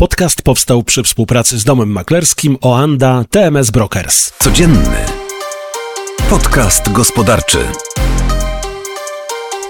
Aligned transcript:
Podcast 0.00 0.42
powstał 0.42 0.82
przy 0.82 1.02
współpracy 1.02 1.58
z 1.58 1.64
domem 1.64 1.90
maklerskim 1.90 2.56
Oanda 2.60 3.24
TMS 3.30 3.70
Brokers. 3.70 4.32
Codzienny 4.38 4.96
podcast 6.30 6.92
gospodarczy. 6.92 7.58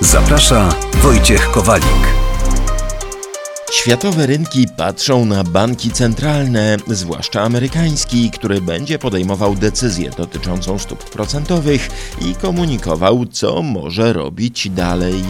Zaprasza 0.00 0.68
Wojciech 1.02 1.50
Kowalik. 1.50 2.29
Światowe 3.72 4.26
rynki 4.26 4.66
patrzą 4.76 5.24
na 5.24 5.44
banki 5.44 5.90
centralne, 5.90 6.76
zwłaszcza 6.86 7.42
amerykański, 7.42 8.30
który 8.30 8.60
będzie 8.60 8.98
podejmował 8.98 9.54
decyzję 9.54 10.10
dotyczącą 10.10 10.78
stóp 10.78 11.10
procentowych 11.10 11.88
i 12.20 12.34
komunikował, 12.34 13.26
co 13.26 13.62
może 13.62 14.12
robić 14.12 14.70
dalej. 14.70 15.22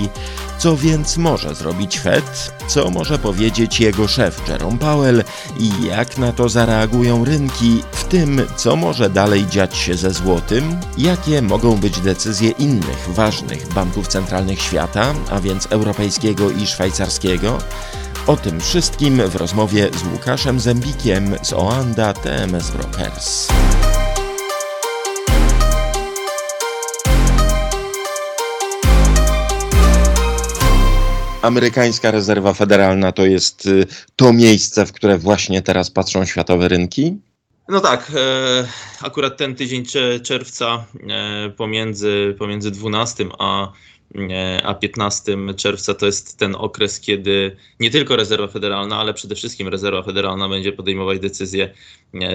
Co 0.58 0.76
więc 0.76 1.16
może 1.16 1.54
zrobić 1.54 1.98
Fed? 1.98 2.52
Co 2.68 2.90
może 2.90 3.18
powiedzieć 3.18 3.80
jego 3.80 4.08
szef 4.08 4.48
Jerome 4.48 4.78
Powell 4.78 5.24
i 5.58 5.86
jak 5.86 6.18
na 6.18 6.32
to 6.32 6.48
zareagują 6.48 7.24
rynki, 7.24 7.82
w 7.92 8.04
tym 8.04 8.40
co 8.56 8.76
może 8.76 9.10
dalej 9.10 9.46
dziać 9.46 9.76
się 9.76 9.94
ze 9.94 10.10
złotym? 10.10 10.76
Jakie 10.98 11.42
mogą 11.42 11.76
być 11.76 12.00
decyzje 12.00 12.50
innych 12.50 13.08
ważnych 13.08 13.72
banków 13.72 14.08
centralnych 14.08 14.62
świata, 14.62 15.14
a 15.30 15.40
więc 15.40 15.66
europejskiego 15.70 16.50
i 16.50 16.66
szwajcarskiego? 16.66 17.58
O 18.26 18.36
tym 18.36 18.60
wszystkim 18.60 19.28
w 19.28 19.36
rozmowie 19.36 19.90
z 19.98 20.12
Łukaszem 20.12 20.60
Zembikiem 20.60 21.36
z 21.42 21.52
Oanda 21.52 22.12
TMS 22.12 22.70
Brokers. 22.70 23.48
Amerykańska 31.42 32.10
rezerwa 32.10 32.52
federalna 32.52 33.12
to 33.12 33.26
jest 33.26 33.66
y, 33.66 33.86
to 34.16 34.32
miejsce, 34.32 34.86
w 34.86 34.92
które 34.92 35.18
właśnie 35.18 35.62
teraz 35.62 35.90
patrzą 35.90 36.24
światowe 36.24 36.68
rynki? 36.68 37.18
No 37.68 37.80
tak, 37.80 38.12
e, 38.14 38.68
akurat 39.02 39.36
ten 39.36 39.54
tydzień 39.54 39.84
czerwca 40.22 40.84
e, 41.08 41.50
pomiędzy, 41.50 42.34
pomiędzy 42.38 42.70
12 42.70 43.26
a 43.38 43.72
a 44.62 44.74
15 44.74 45.36
czerwca 45.56 45.94
to 45.94 46.06
jest 46.06 46.38
ten 46.38 46.54
okres, 46.54 47.00
kiedy 47.00 47.56
nie 47.80 47.90
tylko 47.90 48.16
rezerwa 48.16 48.48
federalna, 48.48 48.98
ale 48.98 49.14
przede 49.14 49.34
wszystkim 49.34 49.68
rezerwa 49.68 50.02
federalna 50.02 50.48
będzie 50.48 50.72
podejmować 50.72 51.18
decyzje, 51.18 51.74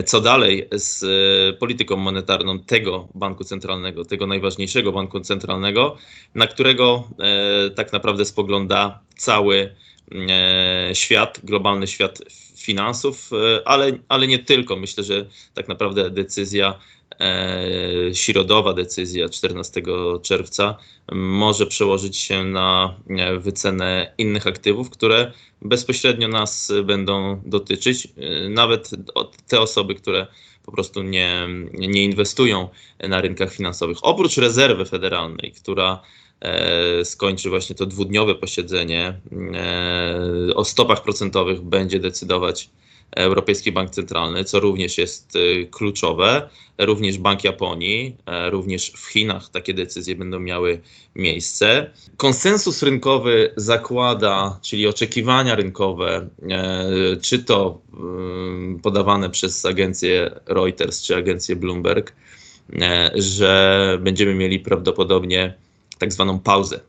co 0.05 0.21
dalej 0.21 0.67
z 0.71 1.03
e, 1.03 1.53
polityką 1.53 1.97
monetarną 1.97 2.59
tego 2.59 3.07
banku 3.15 3.43
centralnego, 3.43 4.05
tego 4.05 4.27
najważniejszego 4.27 4.91
banku 4.91 5.19
centralnego, 5.19 5.97
na 6.35 6.47
którego 6.47 7.07
e, 7.19 7.69
tak 7.69 7.93
naprawdę 7.93 8.25
spogląda 8.25 8.99
cały 9.17 9.75
e, 10.11 10.89
świat, 10.93 11.39
globalny 11.43 11.87
świat 11.87 12.21
finansów, 12.57 13.29
ale, 13.65 13.91
ale 14.09 14.27
nie 14.27 14.39
tylko. 14.39 14.75
Myślę, 14.75 15.03
że 15.03 15.25
tak 15.53 15.67
naprawdę 15.67 16.09
decyzja 16.09 16.69
e, 16.69 16.94
środowa 18.13 18.73
decyzja 18.73 19.29
14 19.29 19.81
czerwca 20.21 20.77
może 21.11 21.65
przełożyć 21.65 22.17
się 22.17 22.43
na 22.43 22.95
e, 23.09 23.39
wycenę 23.39 24.13
innych 24.17 24.47
aktywów, 24.47 24.89
które 24.89 25.31
bezpośrednio 25.61 26.27
nas 26.27 26.71
będą 26.83 27.41
dotyczyć. 27.45 28.07
E, 28.17 28.49
nawet 28.49 28.89
te 29.47 29.59
osoby, 29.59 29.95
które 29.95 30.27
po 30.65 30.71
prostu 30.71 31.03
nie, 31.03 31.47
nie 31.73 32.03
inwestują 32.03 32.69
na 32.99 33.21
rynkach 33.21 33.53
finansowych. 33.53 33.97
Oprócz 34.01 34.37
rezerwy 34.37 34.85
federalnej, 34.85 35.51
która 35.51 36.01
e, 36.41 37.05
skończy 37.05 37.49
właśnie 37.49 37.75
to 37.75 37.85
dwudniowe 37.85 38.35
posiedzenie 38.35 39.19
o 40.55 40.65
stopach 40.65 41.03
procentowych 41.03 41.61
będzie 41.61 41.99
decydować 41.99 42.69
Europejski 43.11 43.71
Bank 43.71 43.89
Centralny, 43.89 44.43
co 44.43 44.59
również 44.59 44.97
jest 44.97 45.35
y, 45.35 45.67
kluczowe. 45.71 46.49
Również 46.77 47.17
Bank 47.17 47.43
Japonii, 47.43 48.17
e, 48.25 48.49
również 48.49 48.91
w 48.91 49.05
Chinach 49.05 49.49
takie 49.49 49.73
decyzje 49.73 50.15
będą 50.15 50.39
miały 50.39 50.81
miejsce. 51.15 51.91
Konsensus 52.17 52.83
rynkowy 52.83 53.53
zakłada, 53.55 54.59
czyli 54.61 54.87
oczekiwania 54.87 55.55
rynkowe, 55.55 56.29
e, 56.49 57.17
czy 57.21 57.39
to 57.39 57.81
y, 58.77 58.81
podawane 58.81 59.29
przez 59.29 59.65
agencję 59.65 60.39
Reuters 60.45 61.01
czy 61.01 61.15
agencję 61.15 61.55
Bloomberg, 61.55 62.13
e, 62.81 63.11
że 63.15 63.97
będziemy 64.01 64.35
mieli 64.35 64.59
prawdopodobnie 64.59 65.53
tak 65.97 66.13
zwaną 66.13 66.39
pauzę. 66.39 66.79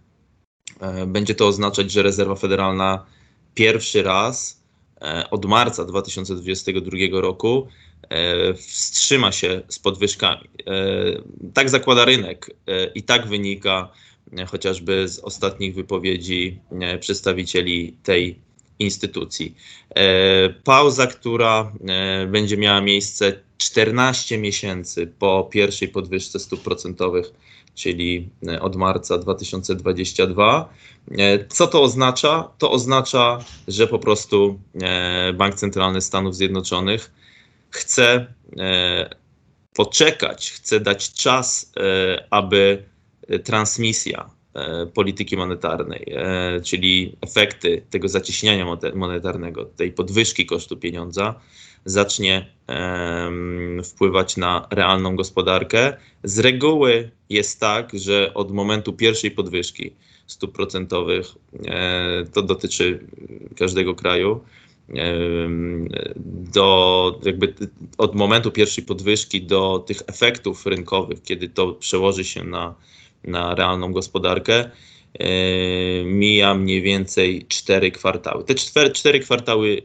Będzie 1.07 1.35
to 1.35 1.47
oznaczać, 1.47 1.93
że 1.93 2.03
rezerwa 2.03 2.35
federalna 2.35 3.07
pierwszy 3.55 4.03
raz 4.03 4.63
od 5.31 5.45
marca 5.45 5.85
2022 5.85 7.21
roku 7.21 7.69
e, 8.09 8.55
wstrzyma 8.55 9.33
się 9.33 9.63
z 9.69 9.79
podwyżkami. 9.79 10.49
E, 10.67 10.73
tak 11.55 11.71
zakłada 11.71 12.05
rynek 12.05 12.51
i 12.95 13.03
tak 13.03 13.27
wynika 13.27 13.89
chociażby 14.49 15.09
z 15.09 15.19
ostatnich 15.19 15.75
wypowiedzi 15.75 16.59
przedstawicieli 17.01 17.97
tej 18.03 18.39
instytucji. 18.79 19.55
Pauza, 20.65 21.07
która 21.07 21.73
będzie 22.29 22.57
miała 22.57 22.81
miejsce 22.81 23.41
14 23.59 24.39
miesięcy 24.39 25.13
po 25.19 25.49
pierwszej 25.53 25.89
podwyżce 25.89 26.39
stóp 26.39 26.63
procentowych 26.63 27.33
czyli 27.77 28.31
e, 28.49 28.61
od 28.61 28.77
marca 28.77 29.19
2022. 29.19 30.69
E, 31.11 31.47
co 31.49 31.67
to 31.67 31.83
oznacza? 31.83 32.49
To 32.59 32.71
oznacza, 32.71 33.39
że 33.69 33.87
po 33.87 33.99
prostu 33.99 34.61
e, 34.83 35.33
Bank 35.33 35.55
Centralny 35.55 36.01
Stanów 36.01 36.37
Zjednoczonych 36.37 37.13
chce 37.71 38.27
poczekać, 39.75 40.51
chce 40.51 40.81
dać 40.81 41.13
czas, 41.13 41.73
aby 42.31 42.85
transmisja 43.45 44.31
polityki 44.95 45.37
monetarnej, 45.37 46.07
czyli 46.65 47.17
efekty 47.21 47.83
tego 47.91 48.09
zacieśniania 48.09 48.67
monetarnego, 48.95 49.65
tej 49.65 49.93
podwyżki 49.93 50.47
kosztu 50.47 50.77
pieniądza, 50.77 51.35
zacznie 51.85 52.47
wpływać 53.85 54.37
na 54.37 54.67
realną 54.71 55.17
gospodarkę. 55.17 55.97
Z 56.25 56.39
reguły 56.39 57.11
jest 57.31 57.61
tak, 57.61 57.91
że 57.95 58.35
od 58.35 58.53
momentu 58.53 58.93
pierwszej 58.93 59.31
podwyżki 59.31 59.93
stóp 60.27 60.53
procentowych, 60.53 61.27
e, 61.67 62.25
to 62.33 62.43
dotyczy 62.43 63.07
każdego 63.57 63.95
kraju, 63.95 64.41
do 66.25 67.21
jakby 67.25 67.55
od 67.99 68.15
momentu 68.15 68.51
pierwszej 68.51 68.85
podwyżki 68.85 69.43
do 69.43 69.79
tych 69.79 70.03
efektów 70.07 70.67
rynkowych, 70.67 71.23
kiedy 71.23 71.49
to 71.49 71.73
przełoży 71.73 72.25
się 72.25 72.45
na, 72.45 72.75
na 73.27 73.55
realną 73.55 73.93
gospodarkę, 73.93 74.71
E, 75.19 76.05
mija 76.05 76.55
mniej 76.55 76.83
więcej 76.83 77.47
cztery 77.49 77.91
kwartały. 77.91 78.45
Te 78.45 78.55
cztery, 78.91 79.21
kwartały 79.21 79.83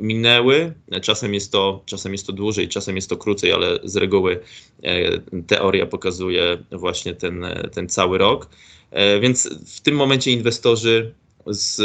minęły, 0.00 0.72
czasem 1.02 1.34
jest, 1.34 1.52
to, 1.52 1.82
czasem 1.86 2.12
jest 2.12 2.26
to 2.26 2.32
dłużej, 2.32 2.68
czasem 2.68 2.96
jest 2.96 3.10
to 3.10 3.16
krócej, 3.16 3.52
ale 3.52 3.78
z 3.84 3.96
reguły 3.96 4.40
e, 4.82 5.18
teoria 5.46 5.86
pokazuje 5.86 6.58
właśnie 6.72 7.14
ten, 7.14 7.46
ten 7.72 7.88
cały 7.88 8.18
rok. 8.18 8.48
E, 8.90 9.20
więc 9.20 9.48
w 9.66 9.80
tym 9.80 9.94
momencie 9.94 10.30
inwestorzy 10.30 11.14
z, 11.46 11.76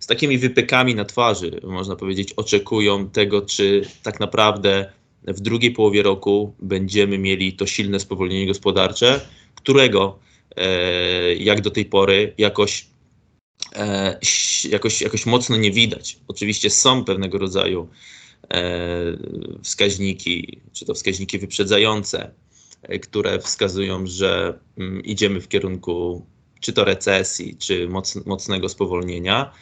z 0.00 0.06
takimi 0.06 0.38
wypykami 0.38 0.94
na 0.94 1.04
twarzy, 1.04 1.60
można 1.62 1.96
powiedzieć, 1.96 2.32
oczekują 2.32 3.10
tego, 3.10 3.42
czy 3.42 3.82
tak 4.02 4.20
naprawdę 4.20 4.92
w 5.24 5.40
drugiej 5.40 5.70
połowie 5.70 6.02
roku 6.02 6.54
będziemy 6.58 7.18
mieli 7.18 7.52
to 7.52 7.66
silne 7.66 8.00
spowolnienie 8.00 8.46
gospodarcze, 8.46 9.20
którego 9.62 10.18
E, 10.56 11.34
jak 11.34 11.60
do 11.60 11.70
tej 11.70 11.84
pory 11.84 12.34
jakoś, 12.38 12.86
e, 13.76 14.18
jakoś, 14.70 15.02
jakoś 15.02 15.26
mocno 15.26 15.56
nie 15.56 15.70
widać. 15.70 16.18
Oczywiście 16.28 16.70
są 16.70 17.04
pewnego 17.04 17.38
rodzaju 17.38 17.88
e, 18.50 18.68
wskaźniki, 19.62 20.58
czy 20.72 20.84
to 20.84 20.94
wskaźniki 20.94 21.38
wyprzedzające, 21.38 22.30
które 23.02 23.38
wskazują, 23.38 24.06
że 24.06 24.58
mm, 24.78 25.04
idziemy 25.04 25.40
w 25.40 25.48
kierunku 25.48 26.26
czy 26.60 26.72
to 26.72 26.84
recesji, 26.84 27.56
czy 27.58 27.88
mocnego 28.26 28.68
spowolnienia, 28.68 29.52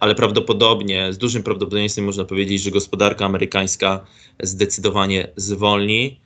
ale 0.00 0.14
prawdopodobnie, 0.14 1.12
z 1.12 1.18
dużym 1.18 1.42
prawdopodobieństwem 1.42 2.04
można 2.04 2.24
powiedzieć, 2.24 2.62
że 2.62 2.70
gospodarka 2.70 3.24
amerykańska 3.24 4.06
zdecydowanie 4.42 5.28
zwolni 5.36 6.20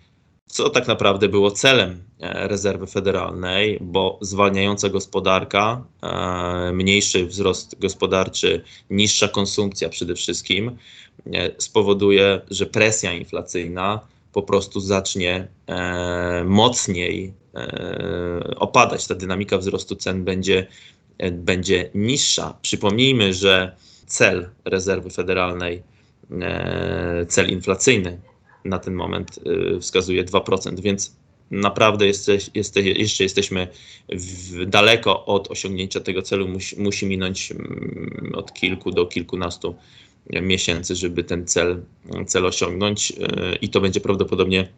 co 0.47 0.71
tak 0.71 0.87
naprawdę 0.89 1.29
było 1.29 1.51
celem 1.51 2.03
e, 2.21 2.49
rezerwy 2.49 2.87
federalnej, 2.87 3.79
bo 3.81 4.19
zwalniająca 4.21 4.89
gospodarka, 4.89 5.85
e, 6.03 6.73
mniejszy 6.73 7.27
wzrost 7.27 7.79
gospodarczy, 7.79 8.65
niższa 8.91 9.29
konsumpcja 9.29 9.89
przede 9.89 10.15
wszystkim 10.15 10.77
e, 11.27 11.51
spowoduje, 11.59 12.41
że 12.51 12.67
presja 12.67 13.13
inflacyjna 13.13 14.01
po 14.33 14.43
prostu 14.43 14.81
zacznie 14.81 15.49
mocniej 16.45 17.35
opadać. 18.57 19.07
Ta 19.07 19.15
dynamika 19.15 19.59
wzrostu 19.59 19.97
cen 19.97 20.25
będzie, 20.25 20.67
będzie 21.33 21.91
niższa. 21.95 22.59
Przypomnijmy, 22.63 23.33
że 23.33 23.77
cel 24.07 24.49
rezerwy 24.65 25.11
federalnej, 25.11 25.83
cel 27.29 27.51
inflacyjny 27.51 28.21
na 28.69 28.79
ten 28.79 28.95
moment 28.95 29.39
e, 29.77 29.81
wskazuje 29.81 30.25
2%, 30.25 30.81
więc 30.81 31.17
naprawdę 31.51 32.07
jesteś, 32.07 32.51
jeszcze 32.81 33.23
jesteśmy 33.25 33.69
daleko 34.67 35.25
od 35.25 35.51
osiągnięcia 35.51 36.01
tego 36.01 36.23
celu. 36.23 36.49
Musi, 36.49 36.81
musi 36.81 37.07
minąć 37.07 37.53
mm, 37.53 38.33
od 38.35 38.53
kilku 38.53 38.91
do 38.91 39.07
kilkunastu 39.07 39.75
miesięcy, 40.43 40.97
żeby 40.97 41.25
ten 41.25 41.47
cel, 41.47 41.83
cel 42.27 42.47
osiągnąć 42.47 43.13
i 43.61 43.69
to 43.69 43.81
będzie 43.81 44.01
prawdopodobnie 44.01 44.69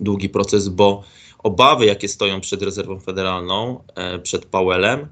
długi 0.00 0.28
proces, 0.28 0.68
bo 0.68 1.04
obawy, 1.38 1.86
jakie 1.86 2.08
stoją 2.08 2.40
przed 2.40 2.62
rezerwą 2.62 3.00
federalną, 3.00 3.84
przed 4.22 4.46
Powellem, 4.46 5.08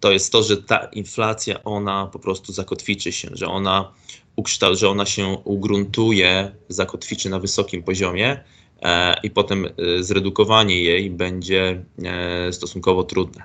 to 0.00 0.12
jest 0.12 0.32
to, 0.32 0.42
że 0.42 0.56
ta 0.56 0.84
inflacja, 0.92 1.64
ona 1.64 2.06
po 2.06 2.18
prostu 2.18 2.52
zakotwiczy 2.52 3.12
się, 3.12 3.28
że 3.32 3.46
ona 3.46 3.92
ukształt, 4.36 4.78
że 4.78 4.88
ona 4.88 5.06
się 5.06 5.26
ugruntuje, 5.44 6.50
zakotwiczy 6.68 7.30
na 7.30 7.38
wysokim 7.38 7.82
poziomie 7.82 8.44
e, 8.82 9.14
i 9.22 9.30
potem 9.30 9.66
e, 9.66 9.70
zredukowanie 10.02 10.82
jej 10.82 11.10
będzie 11.10 11.84
e, 12.04 12.52
stosunkowo 12.52 13.04
trudne. 13.04 13.42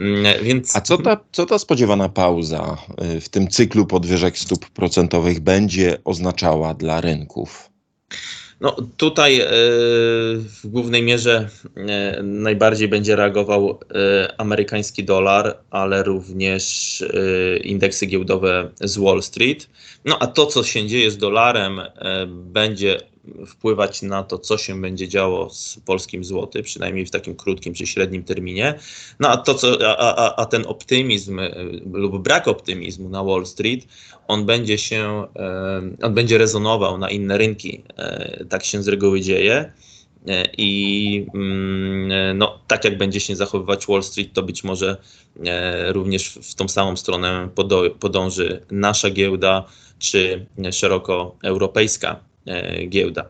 Mm, 0.00 0.44
więc... 0.44 0.76
A 0.76 0.80
co 0.80 0.98
ta, 0.98 1.20
co 1.32 1.46
ta 1.46 1.58
spodziewana 1.58 2.08
pauza 2.08 2.76
w 3.20 3.28
tym 3.28 3.48
cyklu 3.48 3.86
podwyżek 3.86 4.38
stóp 4.38 4.70
procentowych 4.70 5.40
będzie 5.40 5.98
oznaczała 6.04 6.74
dla 6.74 7.00
rynków? 7.00 7.70
No, 8.60 8.76
tutaj 8.96 9.40
e, 9.40 9.46
w 10.38 10.60
głównej 10.64 11.02
mierze 11.02 11.48
e, 11.76 12.22
najbardziej 12.22 12.88
będzie 12.88 13.16
reagował 13.16 13.70
e, 13.70 14.40
amerykański 14.40 15.04
dolar, 15.04 15.58
ale 15.70 16.02
również 16.02 17.04
indeksy 17.64 18.06
giełdowe 18.06 18.70
z 18.80 18.98
Wall 18.98 19.22
Street. 19.22 19.68
No 20.04 20.18
a 20.20 20.26
to, 20.26 20.46
co 20.46 20.64
się 20.64 20.86
dzieje 20.86 21.10
z 21.10 21.18
dolarem, 21.18 21.80
będzie 22.28 23.00
wpływać 23.46 24.02
na 24.02 24.22
to, 24.22 24.38
co 24.38 24.58
się 24.58 24.80
będzie 24.80 25.08
działo 25.08 25.50
z 25.50 25.80
polskim 25.86 26.24
złoty, 26.24 26.62
przynajmniej 26.62 27.06
w 27.06 27.10
takim 27.10 27.36
krótkim 27.36 27.74
czy 27.74 27.86
średnim 27.86 28.24
terminie. 28.24 28.74
No 29.20 29.28
a 29.28 29.36
to, 29.36 29.54
co, 29.54 29.78
a, 29.98 30.16
a, 30.16 30.36
a 30.36 30.46
ten 30.46 30.66
optymizm 30.66 31.40
lub 31.92 32.22
brak 32.22 32.48
optymizmu 32.48 33.08
na 33.08 33.24
Wall 33.24 33.46
Street, 33.46 33.86
on 34.28 34.46
będzie 34.46 34.78
się, 34.78 35.26
on 36.02 36.14
będzie 36.14 36.38
rezonował 36.38 36.98
na 36.98 37.10
inne 37.10 37.38
rynki. 37.38 37.82
E, 37.96 38.44
tak 38.44 38.64
się 38.64 38.82
z 38.82 38.88
reguły 38.88 39.20
dzieje. 39.20 39.72
E, 40.28 40.44
I 40.58 41.26
mm, 41.34 42.38
no, 42.38 42.58
tak 42.66 42.84
jak 42.84 42.98
będzie 42.98 43.20
się 43.20 43.36
zachowywać 43.36 43.86
Wall 43.86 44.02
Street, 44.02 44.32
to 44.32 44.42
być 44.42 44.64
może 44.64 44.96
e, 45.46 45.92
również 45.92 46.38
w 46.42 46.54
tą 46.54 46.68
samą 46.68 46.96
stronę 46.96 47.48
podąży 48.00 48.62
nasza 48.70 49.10
giełda, 49.10 49.64
czy 49.98 50.46
szeroko 50.70 51.36
europejska 51.42 52.20
giełda. 52.88 53.28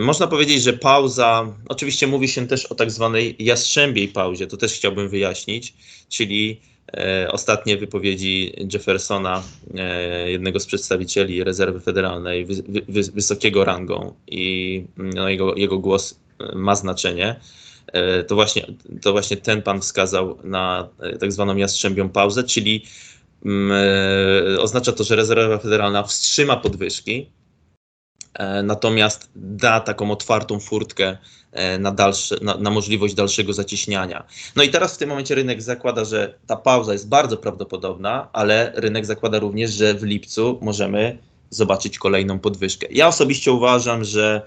Można 0.00 0.26
powiedzieć, 0.26 0.62
że 0.62 0.72
pauza, 0.72 1.56
oczywiście 1.68 2.06
mówi 2.06 2.28
się 2.28 2.46
też 2.46 2.66
o 2.66 2.74
tak 2.74 2.90
zwanej 2.90 3.36
jastrzębiej 3.38 4.08
pauzie, 4.08 4.46
to 4.46 4.56
też 4.56 4.72
chciałbym 4.72 5.08
wyjaśnić, 5.08 5.74
czyli 6.08 6.60
E, 6.96 7.32
ostatnie 7.32 7.76
wypowiedzi 7.76 8.52
Jeffersona, 8.72 9.42
e, 9.74 10.30
jednego 10.30 10.60
z 10.60 10.66
przedstawicieli 10.66 11.44
rezerwy 11.44 11.80
federalnej, 11.80 12.46
wysokiego 12.88 13.64
rangą 13.64 14.14
i 14.26 14.84
no, 14.96 15.28
jego, 15.28 15.54
jego 15.56 15.78
głos 15.78 16.20
e, 16.40 16.54
ma 16.54 16.74
znaczenie. 16.74 17.40
To 18.26 18.34
właśnie, 18.34 18.66
to 19.02 19.12
właśnie 19.12 19.36
ten 19.36 19.62
pan 19.62 19.80
wskazał 19.80 20.38
na 20.44 20.88
tak 21.20 21.32
zwaną 21.32 21.56
jastrzębią 21.56 22.08
pauzę, 22.08 22.44
czyli 22.44 22.84
mm, 23.44 23.72
oznacza 24.58 24.92
to, 24.92 25.04
że 25.04 25.16
rezerwa 25.16 25.58
federalna 25.58 26.02
wstrzyma 26.02 26.56
podwyżki, 26.56 27.30
natomiast 28.62 29.30
da 29.36 29.80
taką 29.80 30.10
otwartą 30.10 30.60
furtkę 30.60 31.16
E, 31.52 31.78
na, 31.78 31.92
dalsze, 31.92 32.36
na, 32.42 32.56
na, 32.56 32.70
możliwość 32.70 33.14
dalszego 33.14 33.52
zacieśniania. 33.52 34.24
No 34.56 34.62
i 34.62 34.68
teraz 34.68 34.94
w 34.94 34.98
tym 34.98 35.08
momencie 35.08 35.34
rynek 35.34 35.62
zakłada, 35.62 36.04
że 36.04 36.34
ta 36.46 36.56
pauza 36.56 36.92
jest 36.92 37.08
bardzo 37.08 37.36
prawdopodobna, 37.36 38.28
ale 38.32 38.72
rynek 38.74 39.06
zakłada 39.06 39.38
również, 39.38 39.70
że 39.70 39.94
w 39.94 40.02
lipcu 40.02 40.58
możemy 40.62 41.18
zobaczyć 41.50 41.98
kolejną 41.98 42.38
podwyżkę. 42.38 42.86
Ja 42.90 43.08
osobiście 43.08 43.52
uważam, 43.52 44.04
że 44.04 44.42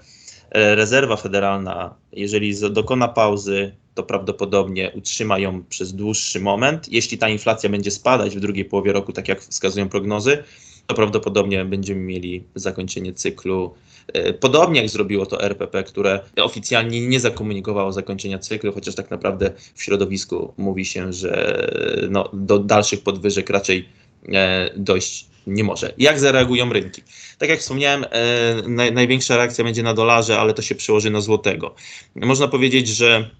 e, 0.50 0.74
rezerwa 0.74 1.16
federalna, 1.16 1.94
jeżeli 2.12 2.54
dokona 2.70 3.08
pauzy, 3.08 3.74
to 3.94 4.02
prawdopodobnie 4.02 4.92
utrzyma 4.94 5.38
ją 5.38 5.64
przez 5.64 5.92
dłuższy 5.92 6.40
moment. 6.40 6.88
Jeśli 6.88 7.18
ta 7.18 7.28
inflacja 7.28 7.70
będzie 7.70 7.90
spadać 7.90 8.36
w 8.36 8.40
drugiej 8.40 8.64
połowie 8.64 8.92
roku, 8.92 9.12
tak 9.12 9.28
jak 9.28 9.40
wskazują 9.40 9.88
prognozy, 9.88 10.44
to 10.86 10.94
prawdopodobnie 10.94 11.64
będziemy 11.64 12.00
mieli 12.00 12.44
zakończenie 12.54 13.12
cyklu 13.12 13.74
E, 14.12 14.32
podobnie 14.32 14.80
jak 14.80 14.90
zrobiło 14.90 15.26
to 15.26 15.42
RPP, 15.42 15.82
które 15.82 16.20
oficjalnie 16.36 17.06
nie 17.06 17.20
zakomunikowało 17.20 17.92
zakończenia 17.92 18.38
cyklu, 18.38 18.72
chociaż 18.72 18.94
tak 18.94 19.10
naprawdę 19.10 19.50
w 19.74 19.82
środowisku 19.82 20.54
mówi 20.56 20.84
się, 20.84 21.12
że 21.12 21.66
no, 22.10 22.30
do 22.32 22.58
dalszych 22.58 23.02
podwyżek 23.02 23.50
raczej 23.50 23.88
e, 24.28 24.70
dojść 24.76 25.26
nie 25.46 25.64
może. 25.64 25.92
Jak 25.98 26.20
zareagują 26.20 26.72
rynki? 26.72 27.02
Tak 27.38 27.48
jak 27.48 27.60
wspomniałem, 27.60 28.04
e, 28.10 28.68
naj, 28.68 28.92
największa 28.92 29.36
reakcja 29.36 29.64
będzie 29.64 29.82
na 29.82 29.94
dolarze, 29.94 30.38
ale 30.38 30.54
to 30.54 30.62
się 30.62 30.74
przełoży 30.74 31.10
na 31.10 31.20
złotego. 31.20 31.74
Można 32.14 32.48
powiedzieć, 32.48 32.88
że 32.88 33.30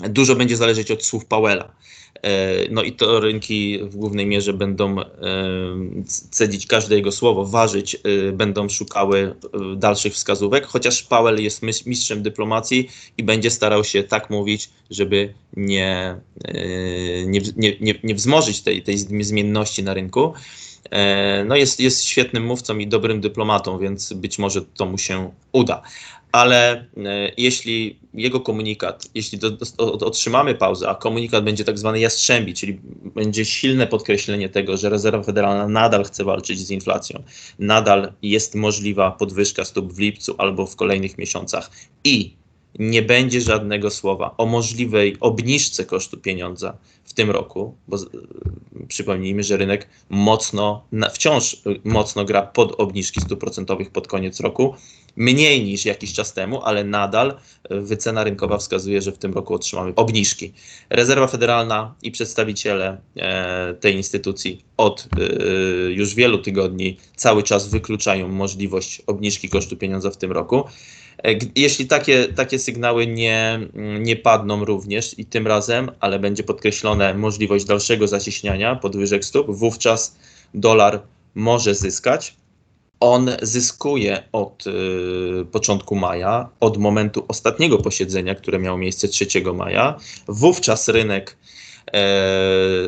dużo 0.00 0.36
będzie 0.36 0.56
zależeć 0.56 0.90
od 0.90 1.04
słów 1.04 1.24
Powella. 1.24 1.74
E, 2.22 2.68
no 2.70 2.82
i 2.82 2.92
to 2.92 3.20
rynki 3.20 3.78
w 3.82 3.96
głównej 3.96 4.26
mierze 4.26 4.52
będą 4.52 5.00
e, 5.00 5.04
cedzić 6.30 6.66
każde 6.66 6.96
jego 6.96 7.12
słowo, 7.12 7.44
ważyć, 7.44 7.94
e, 7.94 8.32
będą 8.32 8.68
szukały 8.68 9.34
dalszych 9.76 10.12
wskazówek, 10.12 10.66
chociaż 10.66 11.02
Powell 11.02 11.42
jest 11.42 11.62
mistrzem 11.86 12.22
dyplomacji 12.22 12.88
i 13.18 13.22
będzie 13.22 13.50
starał 13.50 13.84
się 13.84 14.02
tak 14.02 14.30
mówić, 14.30 14.70
żeby 14.90 15.34
nie, 15.56 16.16
nie, 17.26 17.40
nie, 17.80 17.94
nie 18.02 18.14
wzmożyć 18.14 18.60
tej, 18.62 18.82
tej 18.82 18.98
zmienności 18.98 19.82
na 19.82 19.94
rynku. 19.94 20.32
No 21.44 21.56
jest, 21.56 21.80
jest 21.80 22.04
świetnym 22.04 22.44
mówcą 22.44 22.78
i 22.78 22.86
dobrym 22.86 23.20
dyplomatą, 23.20 23.78
więc 23.78 24.12
być 24.12 24.38
może 24.38 24.62
to 24.62 24.86
mu 24.86 24.98
się 24.98 25.30
uda 25.52 25.82
ale 26.32 26.86
e, 26.96 27.32
jeśli 27.36 27.98
jego 28.14 28.40
komunikat, 28.40 29.08
jeśli 29.14 29.38
do, 29.38 29.50
do, 29.50 30.06
otrzymamy 30.06 30.54
pauzę, 30.54 30.88
a 30.88 30.94
komunikat 30.94 31.44
będzie 31.44 31.64
tak 31.64 31.78
zwany 31.78 32.00
jastrzębi, 32.00 32.54
czyli 32.54 32.80
będzie 33.14 33.44
silne 33.44 33.86
podkreślenie 33.86 34.48
tego, 34.48 34.76
że 34.76 34.88
rezerwa 34.88 35.22
federalna 35.22 35.68
nadal 35.68 36.04
chce 36.04 36.24
walczyć 36.24 36.58
z 36.58 36.70
inflacją, 36.70 37.22
nadal 37.58 38.12
jest 38.22 38.54
możliwa 38.54 39.10
podwyżka 39.10 39.64
stóp 39.64 39.92
w 39.92 39.98
lipcu 39.98 40.34
albo 40.38 40.66
w 40.66 40.76
kolejnych 40.76 41.18
miesiącach 41.18 41.70
i 42.04 42.34
nie 42.78 43.02
będzie 43.02 43.40
żadnego 43.40 43.90
słowa 43.90 44.34
o 44.38 44.46
możliwej 44.46 45.16
obniżce 45.20 45.84
kosztu 45.84 46.18
pieniądza 46.18 46.76
w 47.04 47.12
tym 47.12 47.30
roku, 47.30 47.74
bo 47.88 47.98
przypomnijmy, 48.92 49.42
że 49.42 49.56
rynek 49.56 49.88
mocno, 50.10 50.84
wciąż 51.12 51.56
mocno 51.84 52.24
gra 52.24 52.42
pod 52.42 52.80
obniżki 52.80 53.20
procentowych 53.36 53.90
pod 53.90 54.08
koniec 54.08 54.40
roku, 54.40 54.74
mniej 55.16 55.64
niż 55.64 55.84
jakiś 55.84 56.12
czas 56.12 56.32
temu, 56.32 56.62
ale 56.62 56.84
nadal 56.84 57.36
wycena 57.70 58.24
rynkowa 58.24 58.58
wskazuje, 58.58 59.02
że 59.02 59.12
w 59.12 59.18
tym 59.18 59.32
roku 59.32 59.54
otrzymamy 59.54 59.92
obniżki. 59.96 60.52
Rezerwa 60.90 61.26
Federalna 61.26 61.94
i 62.02 62.10
przedstawiciele 62.10 63.00
e, 63.16 63.74
tej 63.74 63.96
instytucji 63.96 64.64
od 64.82 65.08
e, 65.18 65.92
już 65.92 66.14
wielu 66.14 66.38
tygodni 66.38 66.96
cały 67.16 67.42
czas 67.42 67.68
wykluczają 67.68 68.28
możliwość 68.28 69.02
obniżki 69.06 69.48
kosztu 69.48 69.76
pieniądza 69.76 70.10
w 70.10 70.16
tym 70.16 70.32
roku. 70.32 70.64
E, 71.24 71.34
jeśli 71.56 71.86
takie, 71.86 72.28
takie 72.28 72.58
sygnały 72.58 73.06
nie, 73.06 73.60
nie 74.00 74.16
padną 74.16 74.64
również 74.64 75.18
i 75.18 75.24
tym 75.24 75.46
razem, 75.46 75.90
ale 76.00 76.18
będzie 76.18 76.42
podkreślone 76.42 77.14
możliwość 77.14 77.64
dalszego 77.64 78.08
zacieśniania 78.08 78.76
podwyżek 78.76 79.24
stóp, 79.24 79.46
wówczas 79.50 80.16
dolar 80.54 81.02
może 81.34 81.74
zyskać. 81.74 82.36
On 83.00 83.30
zyskuje 83.42 84.22
od 84.32 84.64
y, 84.66 84.70
początku 85.52 85.96
maja, 85.96 86.48
od 86.60 86.78
momentu 86.78 87.24
ostatniego 87.28 87.78
posiedzenia, 87.78 88.34
które 88.34 88.58
miało 88.58 88.78
miejsce 88.78 89.08
3 89.08 89.26
maja. 89.54 89.96
Wówczas 90.28 90.88
rynek 90.88 91.36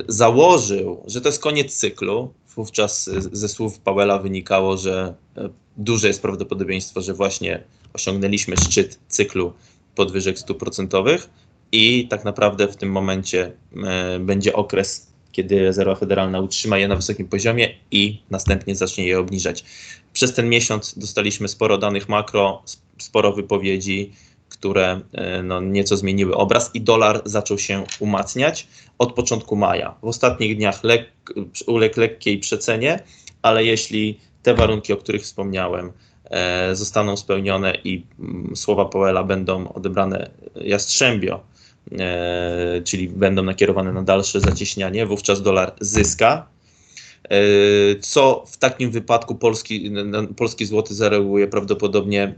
założył, 0.09 1.03
że 1.07 1.21
to 1.21 1.29
jest 1.29 1.43
koniec 1.43 1.77
cyklu. 1.77 2.33
Wówczas 2.57 3.11
ze 3.33 3.49
słów 3.49 3.79
Powella 3.79 4.19
wynikało, 4.19 4.77
że 4.77 5.15
e, 5.37 5.49
duże 5.77 6.09
jest 6.09 6.23
prawdopodobieństwo, 6.23 7.01
że 7.01 7.15
właśnie 7.15 7.65
osiągnęliśmy 7.93 8.57
szczyt 8.57 8.99
cyklu 9.09 9.53
podwyżek 9.95 10.39
stóp 10.39 10.59
procentowych 10.59 11.31
i 11.73 12.09
tak 12.09 12.25
naprawdę 12.25 12.69
w 12.69 12.77
tym 12.77 12.91
momencie 12.91 13.53
e, 13.85 14.19
będzie 14.19 14.53
okres, 14.53 15.07
kiedy 15.33 15.63
rezerwa 15.63 15.95
federalna 15.95 16.41
utrzyma 16.41 16.79
je 16.79 16.89
na 16.89 16.97
wysokim 16.97 17.29
poziomie 17.29 17.75
i 17.91 18.23
następnie 18.31 18.77
zacznie 18.77 19.07
je 19.07 19.19
obniżać. 19.19 19.65
Przez 20.13 20.35
ten 20.35 20.49
miesiąc 20.49 20.99
dostaliśmy 20.99 21.49
sporo 21.49 21.79
danych 21.79 22.09
makro, 22.09 22.63
sporo 22.99 23.33
wypowiedzi, 23.33 24.13
które 24.65 25.01
no, 25.43 25.61
nieco 25.61 25.97
zmieniły 25.97 26.35
obraz 26.35 26.71
i 26.75 26.81
dolar 26.81 27.23
zaczął 27.25 27.59
się 27.59 27.85
umacniać 28.01 28.67
od 28.99 29.13
początku 29.13 29.57
maja. 29.57 29.95
W 30.03 30.05
ostatnich 30.05 30.57
dniach 30.57 30.85
lek, 30.85 31.13
uległ 31.67 32.01
lekkiej 32.01 32.39
przecenie, 32.39 33.01
ale 33.43 33.65
jeśli 33.65 34.21
te 34.43 34.55
warunki, 34.55 34.93
o 34.93 34.97
których 34.97 35.23
wspomniałem, 35.23 35.93
e, 36.25 36.77
zostaną 36.77 37.17
spełnione 37.17 37.75
i 37.85 38.03
mm, 38.19 38.57
słowa 38.57 38.85
Powella 38.85 39.25
będą 39.25 39.73
odebrane 39.73 40.31
jastrzębio, 40.55 41.41
e, 41.99 42.83
czyli 42.85 43.09
będą 43.09 43.43
nakierowane 43.43 43.93
na 43.93 44.03
dalsze 44.03 44.41
zacieśnianie, 44.41 45.07
wówczas 45.07 45.43
dolar 45.43 45.73
zyska. 45.81 46.47
E, 47.25 47.37
co 48.01 48.45
w 48.47 48.57
takim 48.57 48.91
wypadku 48.91 49.35
polski, 49.35 49.93
polski 50.37 50.67
złoty 50.67 50.95
zareaguje 50.95 51.47
prawdopodobnie 51.47 52.35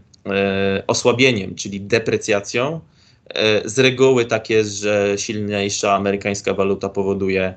osłabieniem, 0.87 1.55
czyli 1.55 1.81
deprecjacją. 1.81 2.81
Z 3.65 3.79
reguły 3.79 4.25
tak 4.25 4.51
jest, 4.51 4.71
że 4.71 5.15
silniejsza 5.17 5.95
amerykańska 5.95 6.55
waluta 6.55 6.89
powoduje 6.89 7.55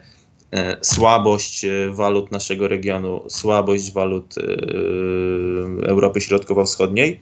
E, 0.52 0.78
słabość 0.82 1.66
e, 1.66 1.90
walut 1.90 2.32
naszego 2.32 2.68
regionu, 2.68 3.24
słabość 3.28 3.92
walut 3.92 4.36
e, 4.38 4.42
Europy 5.88 6.22
Środkowo-Wschodniej 6.22 7.20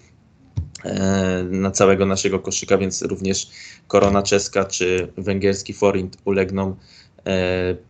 na 1.49 1.71
całego 1.71 2.05
naszego 2.05 2.39
koszyka, 2.39 2.77
więc 2.77 3.01
również 3.01 3.47
korona 3.87 4.23
czeska 4.23 4.65
czy 4.65 5.07
węgierski 5.17 5.73
forint 5.73 6.17
ulegną 6.25 6.75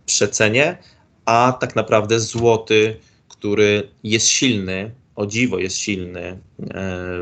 przecenie, 0.06 0.78
a 1.28 1.58
tak 1.60 1.76
naprawdę 1.76 2.20
złoty, 2.20 2.98
który 3.28 3.90
jest 4.04 4.28
silny, 4.28 4.92
o 5.16 5.26
dziwo 5.26 5.58
jest 5.58 5.78
silny, 5.78 6.40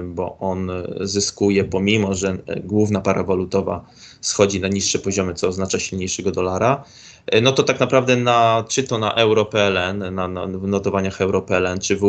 bo 0.03 0.37
on 0.39 0.71
zyskuje, 1.01 1.63
pomimo 1.63 2.13
że 2.13 2.37
główna 2.63 3.01
para 3.01 3.23
walutowa 3.23 3.85
schodzi 4.21 4.59
na 4.59 4.67
niższe 4.67 4.99
poziomy, 4.99 5.33
co 5.33 5.47
oznacza 5.47 5.79
silniejszego 5.79 6.31
dolara, 6.31 6.83
E, 7.25 7.41
no 7.41 7.51
to 7.51 7.63
tak 7.63 7.79
naprawdę 7.79 8.15
na, 8.15 8.65
czy 8.69 8.83
to 8.83 8.97
na 8.97 9.15
EuroPLN, 9.15 10.15
na, 10.15 10.27
na 10.27 10.47
notowaniach 10.47 11.21
EuroPLN, 11.21 11.79
czy 11.79 11.95
w 11.95 12.03